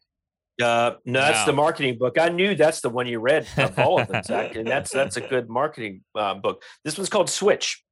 [0.61, 1.47] Uh, no, that's wow.
[1.47, 2.19] the marketing book.
[2.19, 5.19] I knew that's the one you read of all of them, Zach, and that's that's
[5.19, 6.63] a good marketing uh, book.
[6.83, 7.83] This one's called Switch.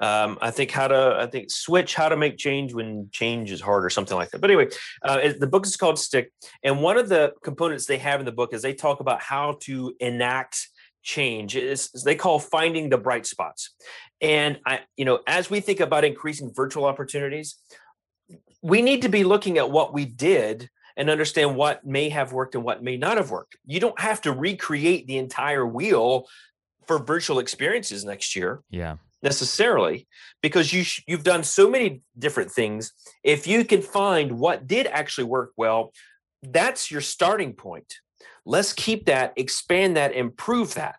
[0.00, 3.60] Um, I think how to I think switch how to make change when change is
[3.60, 4.40] hard or something like that.
[4.40, 4.68] But anyway,
[5.02, 6.30] uh, the book is called Stick,
[6.62, 9.58] and one of the components they have in the book is they talk about how
[9.62, 10.68] to enact
[11.02, 13.70] change is, is they call finding the bright spots.
[14.20, 17.56] And I, you know, as we think about increasing virtual opportunities,
[18.62, 22.54] we need to be looking at what we did and understand what may have worked
[22.54, 23.56] and what may not have worked.
[23.64, 26.26] You don't have to recreate the entire wheel
[26.86, 28.62] for virtual experiences next year.
[28.70, 28.96] Yeah.
[29.22, 30.08] Necessarily,
[30.42, 32.92] because you sh- you've done so many different things.
[33.22, 35.92] If you can find what did actually work well,
[36.42, 37.96] that's your starting point.
[38.44, 40.96] Let's keep that, expand that, improve that.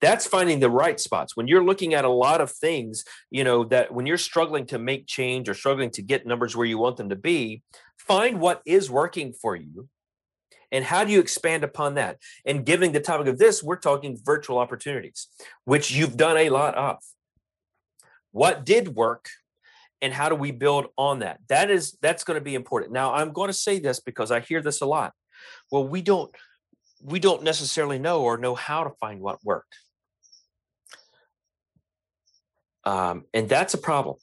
[0.00, 1.34] That's finding the right spots.
[1.34, 4.78] When you're looking at a lot of things you know that when you're struggling to
[4.78, 7.62] make change or struggling to get numbers where you want them to be
[7.96, 9.88] find what is working for you
[10.70, 12.18] and how do you expand upon that?
[12.44, 15.28] And giving the topic of this we're talking virtual opportunities
[15.64, 16.98] which you've done a lot of.
[18.32, 19.28] What did work
[20.02, 21.38] and how do we build on that?
[21.48, 22.92] That is that's going to be important.
[22.92, 25.14] Now i'm going to say this because i hear this a lot
[25.70, 26.34] well we don't
[27.02, 29.76] we don't necessarily know or know how to find what worked
[32.84, 34.16] um, and that's a problem.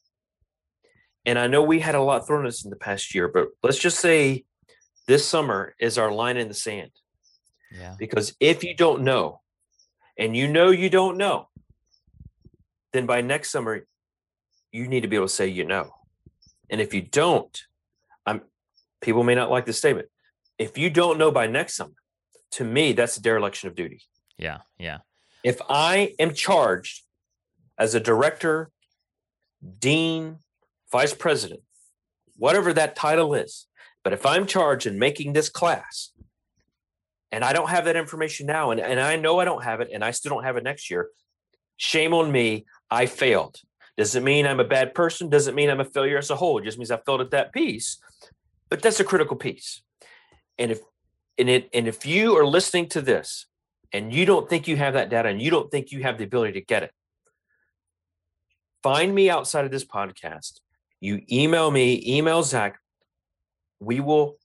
[1.25, 3.49] And I know we had a lot thrown at us in the past year, but
[3.63, 4.45] let's just say
[5.07, 6.91] this summer is our line in the sand.
[7.71, 7.95] Yeah.
[7.97, 9.41] Because if you don't know,
[10.17, 11.47] and you know you don't know,
[12.93, 13.85] then by next summer,
[14.71, 15.91] you need to be able to say you know.
[16.69, 17.57] And if you don't,
[18.25, 18.41] I'm
[18.99, 20.09] people may not like the statement.
[20.61, 21.95] If you don't know by next summer,
[22.51, 24.01] to me, that's a dereliction of duty.
[24.37, 24.59] Yeah.
[24.77, 24.99] Yeah.
[25.43, 27.01] If I am charged
[27.79, 28.69] as a director,
[29.79, 30.37] dean,
[30.91, 31.61] vice president,
[32.37, 33.65] whatever that title is.
[34.03, 36.11] But if I'm charged in making this class
[37.31, 39.89] and I don't have that information now, and, and I know I don't have it,
[39.91, 41.09] and I still don't have it next year,
[41.77, 42.65] shame on me.
[42.91, 43.57] I failed.
[43.97, 45.27] Does it mean I'm a bad person?
[45.27, 46.59] Does it mean I'm a failure as a whole?
[46.59, 47.99] It just means I failed at that piece.
[48.69, 49.81] But that's a critical piece.
[50.61, 50.79] And if
[51.37, 53.47] and it and if you are listening to this
[53.91, 56.23] and you don't think you have that data and you don't think you have the
[56.23, 56.91] ability to get it,
[58.83, 60.59] find me outside of this podcast.
[60.99, 62.77] You email me, email Zach.
[63.79, 64.37] We will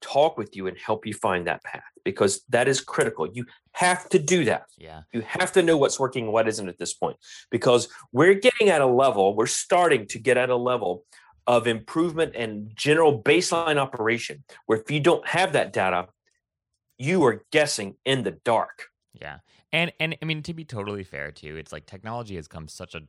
[0.00, 3.28] talk with you and help you find that path because that is critical.
[3.32, 4.64] You have to do that.
[4.76, 5.02] Yeah.
[5.12, 7.16] You have to know what's working and what isn't at this point
[7.50, 11.04] because we're getting at a level, we're starting to get at a level
[11.46, 16.08] of improvement and general baseline operation where if you don't have that data,
[16.98, 18.88] you are guessing in the dark.
[19.12, 19.38] Yeah.
[19.72, 22.94] And and I mean to be totally fair too, it's like technology has come such
[22.94, 23.02] a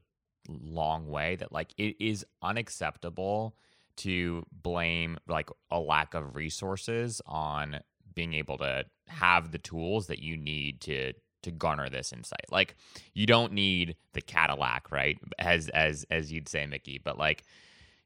[0.50, 3.56] long way that like it is unacceptable
[3.96, 7.80] to blame like a lack of resources on
[8.16, 12.46] being able to have the tools that you need to to garner this insight.
[12.50, 12.76] Like
[13.14, 15.18] you don't need the Cadillac, right?
[15.38, 17.44] As as as you'd say, Mickey, but like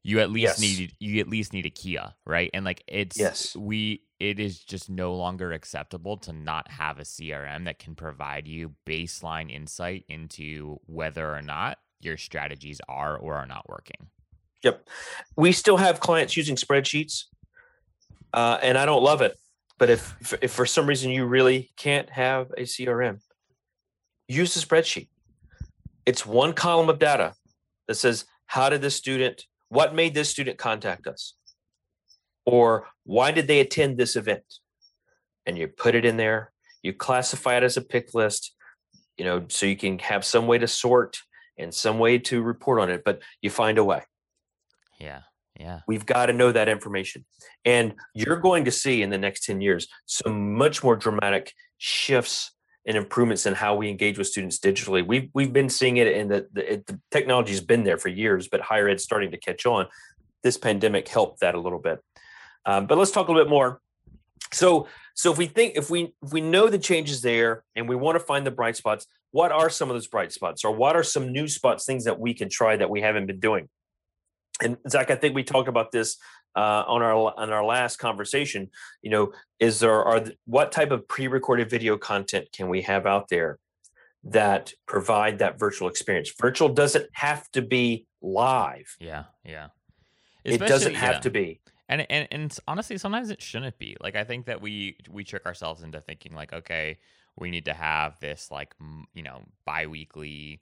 [0.08, 0.60] you at least yes.
[0.60, 2.48] need you at least need a Kia, right?
[2.54, 3.54] And like it's yes.
[3.54, 8.48] we it is just no longer acceptable to not have a CRM that can provide
[8.48, 14.08] you baseline insight into whether or not your strategies are or are not working.
[14.64, 14.88] Yep.
[15.36, 17.24] We still have clients using spreadsheets,
[18.32, 19.36] uh, and I don't love it.
[19.76, 23.20] But if, if for some reason you really can't have a CRM,
[24.26, 25.08] use the spreadsheet.
[26.06, 27.34] It's one column of data
[27.88, 31.34] that says, how did this student, what made this student contact us?
[32.46, 34.44] Or why did they attend this event?
[35.46, 36.52] And you put it in there,
[36.82, 38.54] you classify it as a pick list,
[39.16, 41.18] you know, so you can have some way to sort
[41.58, 44.02] and some way to report on it, but you find a way.
[45.00, 45.20] Yeah.
[45.58, 45.80] Yeah.
[45.88, 47.24] We've got to know that information.
[47.64, 52.52] And you're going to see in the next 10 years some much more dramatic shifts
[52.88, 55.06] and improvements in how we engage with students digitally.
[55.06, 58.48] We've, we've been seeing it and the, the, the technology has been there for years,
[58.48, 59.86] but higher ed's starting to catch on.
[60.42, 62.00] This pandemic helped that a little bit.
[62.64, 63.80] Um, but let's talk a little bit more.
[64.52, 67.96] So, so if we think if we if we know the changes there and we
[67.96, 70.96] want to find the bright spots, what are some of those bright spots, or what
[70.96, 73.68] are some new spots, things that we can try that we haven't been doing?
[74.60, 76.16] and Zach, I think we talked about this
[76.56, 78.70] uh, on our on our last conversation.
[79.02, 83.28] You know, is there are what type of pre-recorded video content can we have out
[83.28, 83.58] there
[84.24, 86.32] that provide that virtual experience?
[86.38, 88.96] Virtual doesn't have to be live.
[88.98, 89.68] Yeah, yeah.
[90.44, 91.20] Especially, it doesn't have yeah.
[91.20, 91.60] to be.
[91.88, 93.96] And, and and honestly, sometimes it shouldn't be.
[94.00, 96.98] Like I think that we we trick ourselves into thinking like, okay,
[97.36, 98.74] we need to have this like
[99.14, 100.60] you know biweekly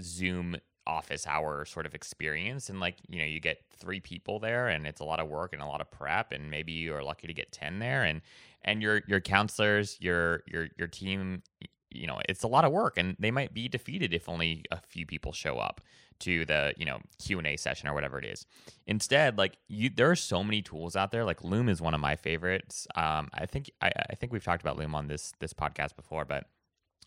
[0.00, 4.68] Zoom office hour sort of experience and like you know you get three people there
[4.68, 7.26] and it's a lot of work and a lot of prep and maybe you're lucky
[7.26, 8.20] to get 10 there and
[8.64, 11.42] and your your counselors your your your team
[11.90, 14.80] you know it's a lot of work and they might be defeated if only a
[14.80, 15.80] few people show up
[16.20, 18.46] to the you know q&a session or whatever it is.
[18.86, 22.00] Instead like you there are so many tools out there like loom is one of
[22.00, 22.86] my favorites.
[22.94, 26.24] Um i think i, I think we've talked about loom on this this podcast before
[26.24, 26.44] but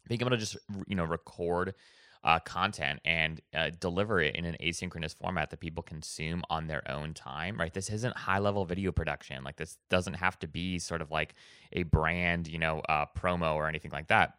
[0.07, 1.75] being able to just you know record
[2.23, 6.89] uh, content and uh, deliver it in an asynchronous format that people consume on their
[6.89, 7.73] own time, right?
[7.73, 9.43] This isn't high level video production.
[9.43, 11.35] Like this doesn't have to be sort of like
[11.73, 14.35] a brand, you know, uh, promo or anything like that.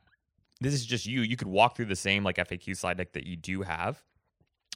[0.61, 1.23] This is just you.
[1.23, 4.03] You could walk through the same like FAQ slide deck that you do have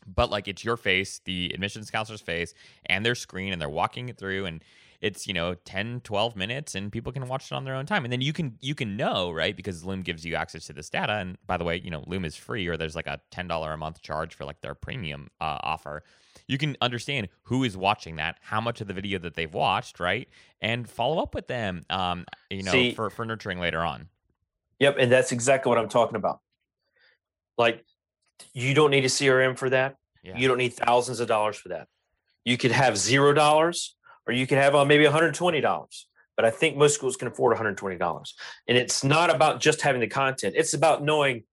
[0.05, 2.55] but like it's your face the admissions counselor's face
[2.87, 4.65] and their screen and they're walking it through and
[5.03, 8.05] it's you know 10 12 minutes and people can watch it on their own time.
[8.05, 9.55] And then you can you can know right?
[9.55, 11.15] Because loom gives you access to this data.
[11.15, 13.77] And by the way you know loom is free or there's like a $10 a
[13.77, 16.05] month charge for like their premium uh, offer.
[16.47, 20.01] You can understand who is watching that how much of the video that they've watched
[20.01, 20.29] right?
[20.61, 24.09] And follow up with them um you know See, for for nurturing later on.
[24.79, 26.41] Yep and that's exactly what i'm talking about.
[27.59, 27.85] Like
[28.55, 29.97] you don't need a crm for that.
[30.23, 30.37] Yeah.
[30.37, 31.89] you don't need thousands of dollars for that.
[32.45, 36.05] You could have zero dollars or you could have on maybe $120
[36.37, 38.33] but i think most schools can afford $120
[38.69, 40.55] and it's not about just having the content.
[40.57, 41.45] It's about knowing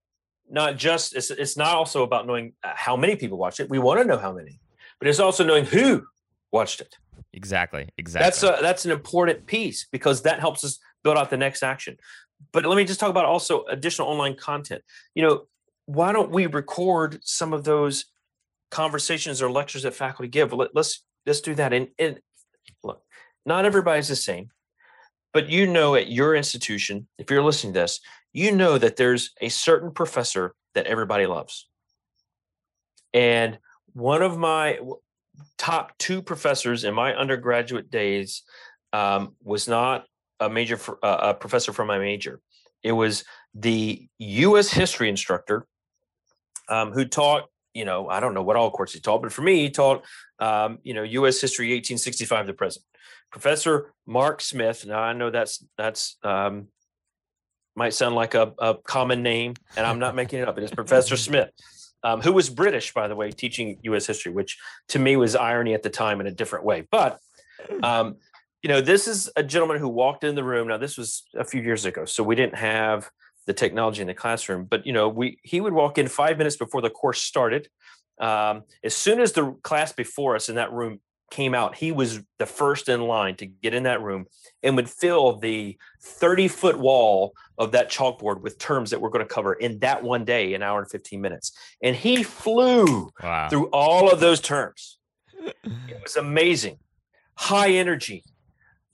[0.49, 3.69] not just it's, it's not also about knowing uh, how many people watch it.
[3.69, 4.59] We want to know how many
[4.99, 6.03] but it's also knowing who
[6.51, 6.97] watched it.
[7.33, 8.25] Exactly exactly.
[8.25, 11.97] that's a that's an important piece because that helps us build out the next action.
[12.53, 14.81] But let me just talk about also additional online content.
[15.13, 15.47] You know
[15.89, 18.05] why don't we record some of those
[18.69, 20.53] conversations or lectures that faculty give?
[20.53, 21.73] Let, us let's do that.
[21.73, 22.19] And, and
[22.83, 23.01] look,
[23.45, 24.49] not everybody's the same,
[25.33, 27.99] but you know at your institution, if you're listening to this,
[28.33, 31.67] you know that there's a certain professor that everybody loves.
[33.13, 33.57] And
[33.93, 34.79] one of my
[35.57, 38.43] top two professors in my undergraduate days
[38.93, 40.05] um, was not
[40.39, 42.39] a major for, uh, a professor from my major.
[42.83, 44.69] It was the U.S.
[44.69, 45.65] history instructor
[46.69, 49.41] um, who taught you know, I don't know what all courses he taught, but for
[49.41, 50.05] me, he taught,
[50.39, 51.39] um, you know, U.S.
[51.39, 52.85] history 1865 to present.
[53.31, 54.85] Professor Mark Smith.
[54.85, 56.67] Now I know that's that's um,
[57.75, 60.57] might sound like a, a common name, and I'm not making it up.
[60.57, 61.49] It is Professor Smith,
[62.03, 64.07] um, who was British, by the way, teaching U.S.
[64.07, 64.57] history, which
[64.89, 66.87] to me was irony at the time in a different way.
[66.89, 67.19] But
[67.83, 68.17] um,
[68.63, 70.67] you know, this is a gentleman who walked in the room.
[70.67, 73.09] Now this was a few years ago, so we didn't have
[73.45, 74.65] the technology in the classroom.
[74.65, 77.67] But you know, we he would walk in five minutes before the course started.
[78.19, 82.19] Um, as soon as the class before us in that room came out, he was
[82.37, 84.25] the first in line to get in that room
[84.63, 89.25] and would fill the 30 foot wall of that chalkboard with terms that we're going
[89.25, 91.51] to cover in that one day, an hour and 15 minutes.
[91.81, 93.49] And he flew wow.
[93.49, 94.97] through all of those terms.
[95.63, 96.79] it was amazing.
[97.35, 98.23] High energy.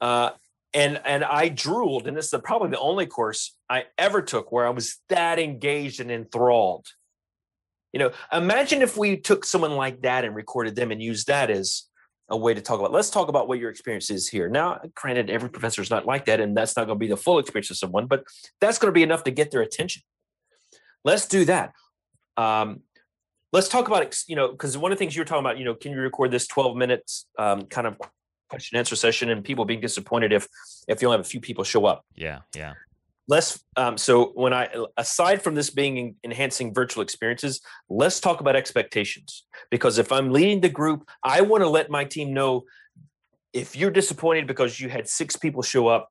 [0.01, 0.31] Uh,
[0.75, 4.67] and and I drooled, and this is probably the only course I ever took where
[4.67, 6.85] I was that engaged and enthralled.
[7.93, 11.49] You know, imagine if we took someone like that and recorded them and used that
[11.49, 11.83] as
[12.29, 12.91] a way to talk about.
[12.91, 14.49] Let's talk about what your experience is here.
[14.49, 17.15] Now, granted, every professor is not like that, and that's not going to be the
[17.15, 18.25] full experience of someone, but
[18.59, 20.01] that's going to be enough to get their attention.
[21.05, 21.71] Let's do that.
[22.35, 22.81] Um,
[23.53, 25.63] let's talk about you know because one of the things you were talking about, you
[25.63, 27.97] know, can you record this twelve minutes um, kind of
[28.49, 30.47] question and answer session, and people being disappointed if
[30.87, 32.05] if you only have a few people show up.
[32.15, 32.73] Yeah, yeah.
[33.27, 38.55] Let's um, so when i aside from this being enhancing virtual experiences let's talk about
[38.55, 39.45] expectations.
[39.71, 42.65] Because if i'm leading the group i want to let my team know
[43.51, 46.09] if you're disappointed because you had six people show up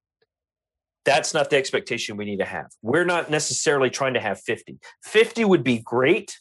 [1.05, 2.70] that's not the expectation we need to have.
[2.80, 6.39] We're not necessarily trying to have 50 50 would be great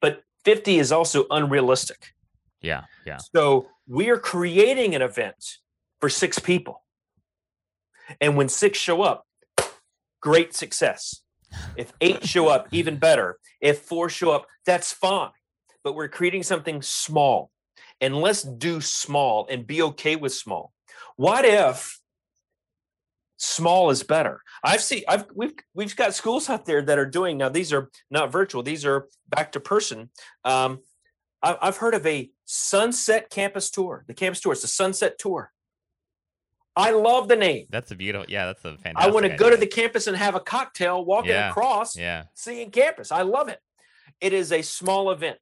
[0.00, 2.12] but 50 is also unrealistic
[2.60, 5.58] yeah yeah so we are creating an event
[6.00, 6.82] for six people
[8.20, 9.24] and when six show up
[10.20, 11.22] great success.
[11.76, 13.38] If eight show up, even better.
[13.60, 15.30] If four show up, that's fine.
[15.82, 17.50] But we're creating something small.
[18.00, 20.72] And let's do small and be okay with small.
[21.16, 21.98] What if
[23.38, 24.42] small is better?
[24.62, 27.48] I've seen I've we've we've got schools out there that are doing now.
[27.48, 30.10] These are not virtual; these are back to person.
[30.44, 30.80] Um,
[31.42, 34.04] I've heard of a sunset campus tour.
[34.06, 34.52] The campus tour.
[34.52, 35.52] It's a sunset tour.
[36.74, 37.66] I love the name.
[37.70, 38.26] That's a beautiful.
[38.28, 38.96] Yeah, that's a fantastic.
[38.96, 41.50] I want to go to the campus and have a cocktail walking yeah.
[41.50, 42.24] across, yeah.
[42.34, 43.10] seeing campus.
[43.10, 43.60] I love it.
[44.20, 45.40] It is a small event.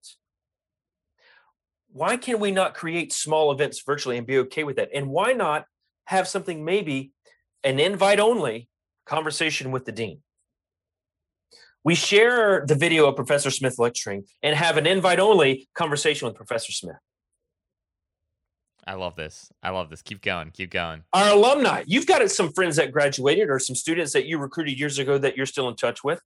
[1.92, 4.90] Why can we not create small events virtually and be okay with that?
[4.94, 5.66] And why not
[6.07, 7.12] have something maybe
[7.64, 8.68] an invite only
[9.05, 10.20] conversation with the dean?
[11.87, 16.34] We share the video of Professor Smith lecturing and have an invite only conversation with
[16.34, 16.97] Professor Smith.
[18.84, 19.53] I love this.
[19.62, 20.03] I love this.
[20.03, 20.51] Keep going.
[20.51, 21.05] Keep going.
[21.12, 24.99] Our alumni, you've got some friends that graduated or some students that you recruited years
[24.99, 26.20] ago that you're still in touch with.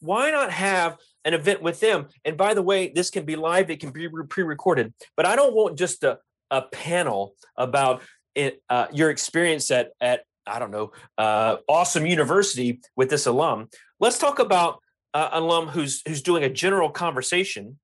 [0.00, 0.96] Why not have
[1.26, 2.08] an event with them?
[2.24, 5.36] And by the way, this can be live, it can be pre recorded, but I
[5.36, 6.18] don't want just a,
[6.50, 8.00] a panel about
[8.34, 13.68] it, uh, your experience at, at, I don't know, uh, awesome university with this alum.
[14.00, 14.80] Let's talk about
[15.14, 17.78] uh, alum who's who's doing a general conversation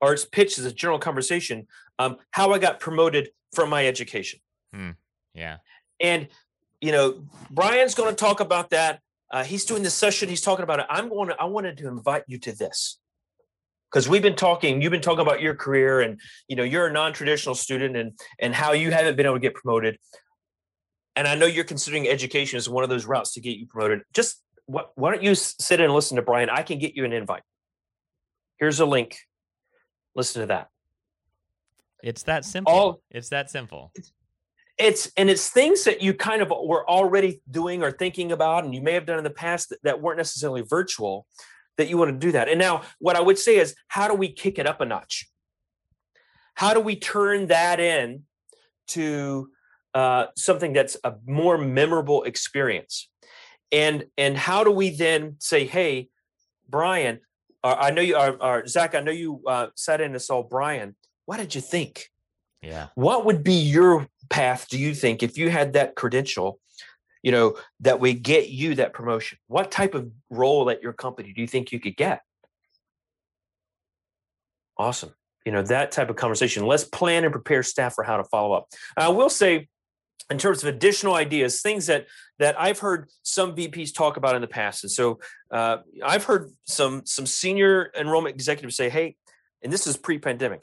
[0.00, 1.66] or it's pitched as a general conversation
[1.98, 4.40] um, how i got promoted from my education.
[4.74, 4.90] Hmm.
[5.34, 5.58] yeah.
[6.00, 6.28] And
[6.80, 9.00] you know brian's going to talk about that.
[9.30, 10.28] Uh, he's doing this session.
[10.28, 10.86] He's talking about it.
[10.88, 12.98] I'm going to i wanted to invite you to this.
[13.90, 16.92] Because we've been talking you've been talking about your career and you know you're a
[16.92, 19.98] non-traditional student and and how you haven't been able to get promoted.
[21.16, 24.02] And i know you're considering education as one of those routes to get you promoted.
[24.14, 27.12] Just what, why don't you sit and listen to brian i can get you an
[27.12, 27.42] invite
[28.58, 29.18] here's a link
[30.14, 30.68] Listen to that.
[32.02, 32.72] It's that simple.
[32.72, 33.92] All, it's that simple.
[34.78, 38.74] It's and it's things that you kind of were already doing or thinking about, and
[38.74, 41.26] you may have done in the past that, that weren't necessarily virtual.
[41.76, 42.48] That you want to do that.
[42.48, 45.26] And now, what I would say is, how do we kick it up a notch?
[46.54, 48.24] How do we turn that in
[48.88, 49.48] to
[49.94, 53.08] uh, something that's a more memorable experience?
[53.72, 56.08] And and how do we then say, hey,
[56.68, 57.20] Brian,
[57.62, 58.94] uh, I know you are, uh, Zach.
[58.94, 60.96] I know you uh, sat in and saw Brian.
[61.26, 62.08] What did you think?
[62.62, 62.88] Yeah.
[62.94, 64.68] What would be your path?
[64.68, 66.58] Do you think if you had that credential,
[67.22, 69.38] you know, that would get you that promotion?
[69.46, 72.22] What type of role at your company do you think you could get?
[74.78, 75.14] Awesome.
[75.44, 76.66] You know that type of conversation.
[76.66, 78.68] Let's plan and prepare staff for how to follow up.
[78.96, 79.68] I will say
[80.30, 82.06] in terms of additional ideas, things that
[82.38, 86.50] that I've heard some VPs talk about in the past, and so uh, I've heard
[86.64, 89.16] some some senior enrollment executives say, "Hey,"
[89.62, 90.62] and this is pre-pandemic.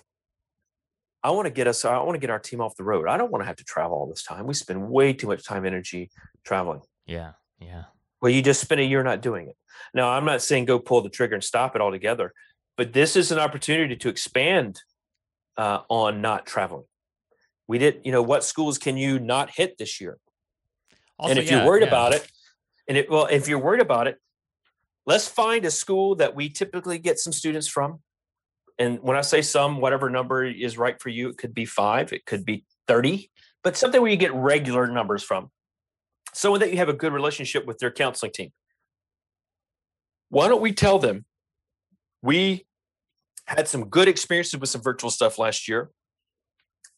[1.24, 1.84] I want to get us.
[1.84, 3.08] I want to get our team off the road.
[3.08, 4.48] I don't want to have to travel all this time.
[4.48, 6.10] We spend way too much time, energy
[6.46, 6.82] traveling.
[7.06, 7.86] Yeah, yeah.
[8.22, 9.56] Well, you just spend a year not doing it.
[9.94, 12.34] Now, I'm not saying go pull the trigger and stop it altogether,
[12.78, 14.82] but this is an opportunity to expand
[15.58, 16.86] uh, on not traveling
[17.68, 20.18] we did you know what schools can you not hit this year?
[21.20, 21.88] Also, and if yeah, you're worried yeah.
[21.88, 22.30] about it
[22.88, 24.18] and it well if you're worried about it
[25.06, 28.00] let's find a school that we typically get some students from.
[28.80, 32.14] And when i say some whatever number is right for you it could be five
[32.14, 33.30] it could be 30
[33.64, 35.52] but something where you get regular numbers from.
[36.34, 38.52] Someone that you have a good relationship with their counseling team.
[40.30, 41.26] Why don't we tell them
[42.22, 42.66] we
[43.46, 45.90] had some good experiences with some virtual stuff last year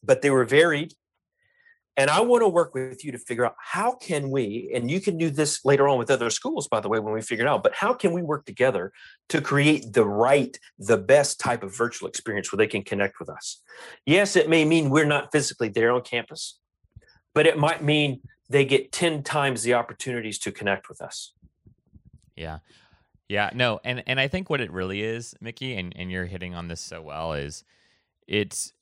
[0.03, 0.93] but they were varied
[1.99, 4.99] and i want to work with you to figure out how can we and you
[5.01, 7.49] can do this later on with other schools by the way when we figure it
[7.49, 8.91] out but how can we work together
[9.27, 13.29] to create the right the best type of virtual experience where they can connect with
[13.29, 13.61] us?
[14.05, 16.57] Yes it may mean we're not physically there on campus
[17.35, 21.33] but it might mean they get 10 times the opportunities to connect with us.
[22.35, 22.59] Yeah.
[23.27, 26.55] Yeah no and and i think what it really is mickey and and you're hitting
[26.55, 27.63] on this so well is
[28.25, 28.73] it's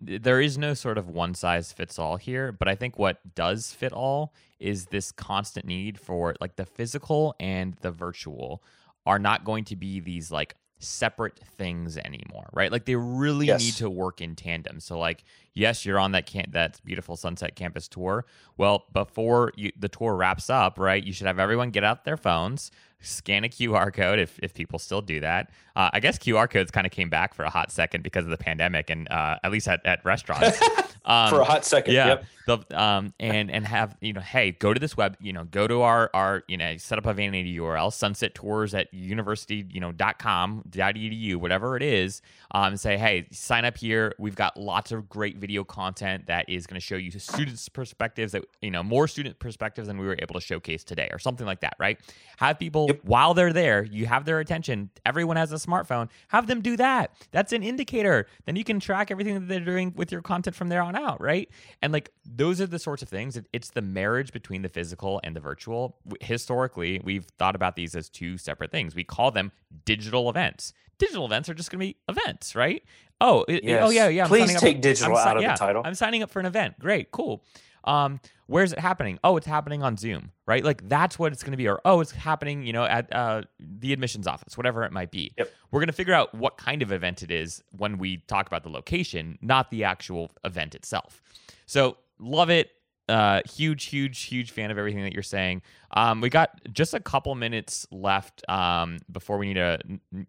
[0.00, 3.72] there is no sort of one size fits all here, but I think what does
[3.72, 8.62] fit all is this constant need for like the physical and the virtual
[9.06, 12.72] are not going to be these like separate things anymore, right?
[12.72, 13.60] Like they really yes.
[13.62, 14.80] need to work in tandem.
[14.80, 15.24] So like
[15.54, 18.24] yes, you're on that can- that beautiful Sunset Campus tour.
[18.56, 22.16] Well, before you, the tour wraps up, right, you should have everyone get out their
[22.16, 22.70] phones,
[23.00, 25.50] scan a QR code if, if people still do that.
[25.76, 28.30] Uh, I guess QR codes kind of came back for a hot second because of
[28.30, 30.58] the pandemic, and uh, at least at, at restaurants.
[31.04, 32.06] Um, for a hot second, yeah.
[32.06, 32.24] Yep.
[32.46, 35.68] The, um, and and have you know, hey, go to this web, you know, go
[35.68, 39.80] to our our you know, set up a vanity URL, Sunset Tours at university, you
[39.80, 42.22] know, dot com, dot edu, whatever it is.
[42.52, 44.14] Um, say, hey, sign up here.
[44.18, 48.32] We've got lots of great video content that is going to show you students' perspectives
[48.32, 51.46] that you know more student perspectives than we were able to showcase today, or something
[51.46, 52.00] like that, right?
[52.38, 53.00] Have people yep.
[53.04, 54.90] while they're there, you have their attention.
[55.06, 56.08] Everyone has a smartphone.
[56.28, 57.12] Have them do that.
[57.30, 58.26] That's an indicator.
[58.46, 61.20] Then you can track everything that they're doing with your content from there on out,
[61.20, 61.48] right?
[61.82, 63.40] And like those are the sorts of things.
[63.52, 65.96] It's the marriage between the physical and the virtual.
[66.20, 68.94] Historically, we've thought about these as two separate things.
[68.94, 69.52] We call them
[69.84, 72.84] digital events digital events are just going to be events, right?
[73.20, 73.82] Oh, oh yes.
[73.84, 74.22] oh yeah, yeah.
[74.24, 75.82] I'm Please take up, digital out of yeah, the title.
[75.84, 76.78] I'm signing up for an event.
[76.78, 77.42] Great, cool.
[77.84, 79.18] Um, where's it happening?
[79.24, 80.64] Oh, it's happening on Zoom, right?
[80.64, 81.68] Like that's what it's going to be.
[81.68, 85.32] Or oh, it's happening, you know, at uh, the admissions office, whatever it might be.
[85.38, 85.52] Yep.
[85.70, 88.62] We're going to figure out what kind of event it is when we talk about
[88.62, 91.22] the location, not the actual event itself.
[91.66, 92.70] So love it.
[93.08, 95.62] Uh, huge, huge, huge fan of everything that you're saying.
[95.90, 99.80] Um, we got just a couple minutes left um, before we need to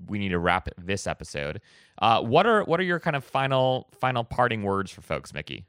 [0.08, 1.62] we need to wrap this episode.
[2.02, 5.66] Uh, what are what are your kind of final final parting words for folks, Mickey?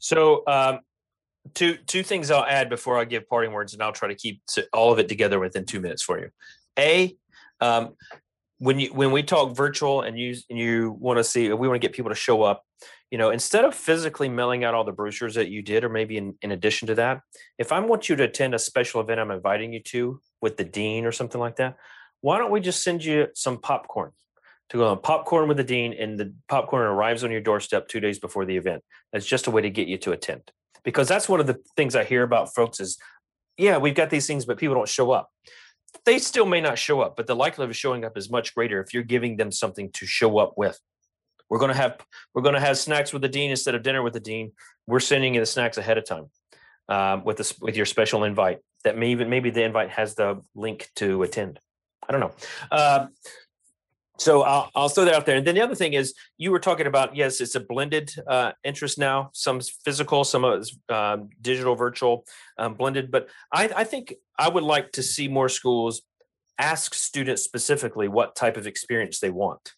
[0.00, 0.80] So um,
[1.54, 4.42] two two things I'll add before I give parting words, and I'll try to keep
[4.72, 6.30] all of it together within two minutes for you.
[6.78, 7.16] A,
[7.60, 7.94] um,
[8.58, 11.80] when you when we talk virtual and you and you want to see, we want
[11.80, 12.64] to get people to show up
[13.10, 16.16] you know instead of physically mailing out all the brochures that you did or maybe
[16.16, 17.20] in, in addition to that
[17.58, 20.64] if i want you to attend a special event i'm inviting you to with the
[20.64, 21.76] dean or something like that
[22.20, 24.12] why don't we just send you some popcorn
[24.70, 28.00] to go on popcorn with the dean and the popcorn arrives on your doorstep two
[28.00, 30.50] days before the event that's just a way to get you to attend
[30.84, 32.98] because that's one of the things i hear about folks is
[33.56, 35.30] yeah we've got these things but people don't show up
[36.06, 38.80] they still may not show up but the likelihood of showing up is much greater
[38.80, 40.78] if you're giving them something to show up with
[41.50, 41.98] we're to have
[42.32, 44.52] we're to have snacks with the dean instead of dinner with the dean.
[44.86, 46.30] We're sending you the snacks ahead of time
[46.88, 48.60] um, with this with your special invite.
[48.84, 51.58] That maybe maybe the invite has the link to attend.
[52.08, 52.32] I don't know.
[52.70, 53.06] Uh,
[54.20, 55.36] so I'll, I'll throw that out there.
[55.36, 58.52] And then the other thing is, you were talking about yes, it's a blended uh,
[58.62, 59.30] interest now.
[59.32, 62.26] Some physical, some is um, digital, virtual,
[62.58, 63.10] um, blended.
[63.10, 66.02] But I, I think I would like to see more schools
[66.58, 69.72] ask students specifically what type of experience they want.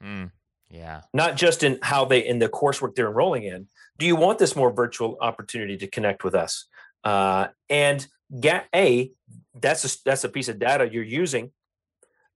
[0.00, 0.30] Mm.
[0.70, 1.00] Yeah.
[1.12, 3.66] Not just in how they in the coursework they're enrolling in.
[3.98, 6.66] Do you want this more virtual opportunity to connect with us?
[7.02, 8.06] Uh, and
[8.38, 9.10] get a
[9.60, 11.50] that's a that's a piece of data you're using,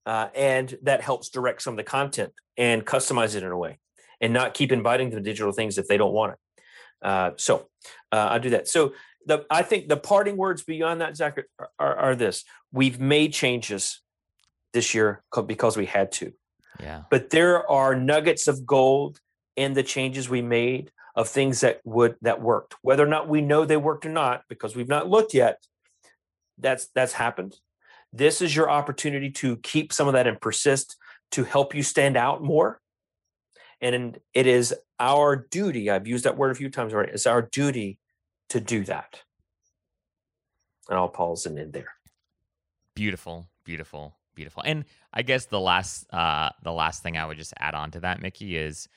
[0.07, 3.79] uh, and that helps direct some of the content and customize it in a way,
[4.21, 6.39] and not keep inviting them digital things if they don't want it.
[7.07, 7.69] Uh, so
[8.13, 8.69] uh, I do that.
[8.69, 8.95] So
[9.27, 13.33] the I think the parting words beyond that, Zach, are, are, are this: we've made
[13.33, 14.01] changes
[14.73, 16.33] this year because we had to.
[16.81, 17.03] Yeah.
[17.11, 19.21] But there are nuggets of gold
[19.57, 22.75] in the changes we made of things that would that worked.
[22.83, 25.63] Whether or not we know they worked or not, because we've not looked yet,
[26.59, 27.57] that's that's happened.
[28.13, 30.97] This is your opportunity to keep some of that and persist
[31.33, 32.81] to help you stand out more.
[33.81, 37.43] And it is our duty, I've used that word a few times already, it's our
[37.43, 37.99] duty
[38.51, 39.21] to do that.
[40.89, 41.95] And I'll pause and end there.
[42.95, 44.63] Beautiful, beautiful beautiful.
[44.65, 48.01] And I guess the last uh the last thing I would just add on to
[48.01, 48.89] that, Mickey, is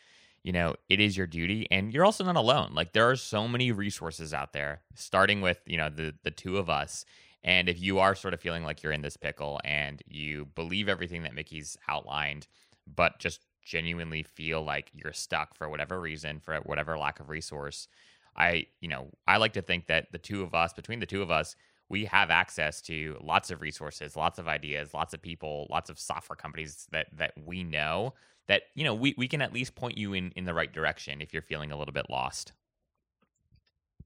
[0.43, 2.71] you know, it is your duty and you're also not alone.
[2.73, 6.57] Like there are so many resources out there, starting with, you know, the the two
[6.57, 7.05] of us.
[7.45, 10.89] And if you are sort of feeling like you're in this pickle and you believe
[10.89, 12.47] everything that Mickey's outlined,
[12.87, 17.87] but just genuinely feel like you're stuck for whatever reason, for whatever lack of resource,
[18.35, 21.21] I, you know, I like to think that the two of us, between the two
[21.21, 21.55] of us,
[21.89, 25.99] we have access to lots of resources, lots of ideas, lots of people, lots of
[25.99, 28.15] software companies that that we know
[28.47, 31.21] that you know we, we can at least point you in in the right direction
[31.21, 32.53] if you're feeling a little bit lost.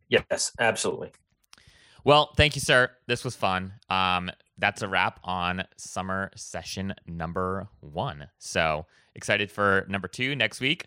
[0.10, 1.12] Yes, absolutely.
[2.04, 2.90] Well, thank you, sir.
[3.08, 3.74] This was fun.
[3.90, 8.28] Um, that's a wrap on summer session number one.
[8.38, 8.86] So
[9.16, 10.86] excited for number two next week.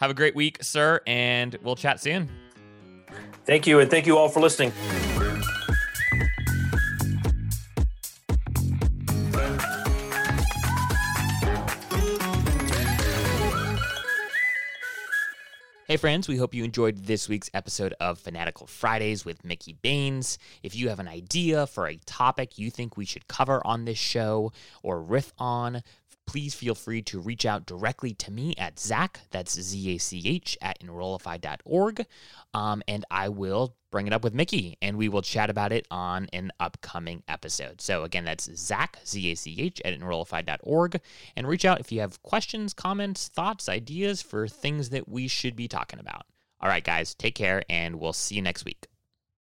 [0.00, 2.28] Have a great week, sir, and we'll chat soon.
[3.46, 4.72] Thank you, and thank you all for listening.
[15.96, 20.36] Hey, friends, we hope you enjoyed this week's episode of Fanatical Fridays with Mickey Baines.
[20.62, 23.96] If you have an idea for a topic you think we should cover on this
[23.96, 25.82] show or riff on,
[26.26, 30.22] please feel free to reach out directly to me at Zach, that's Z A C
[30.24, 32.06] H, at enrollify.org.
[32.54, 35.86] Um, and I will bring it up with Mickey and we will chat about it
[35.90, 37.80] on an upcoming episode.
[37.80, 41.00] So, again, that's Zach, Z A C H, at enrollify.org.
[41.36, 45.56] And reach out if you have questions, comments, thoughts, ideas for things that we should
[45.56, 46.26] be talking about.
[46.60, 48.86] All right, guys, take care and we'll see you next week.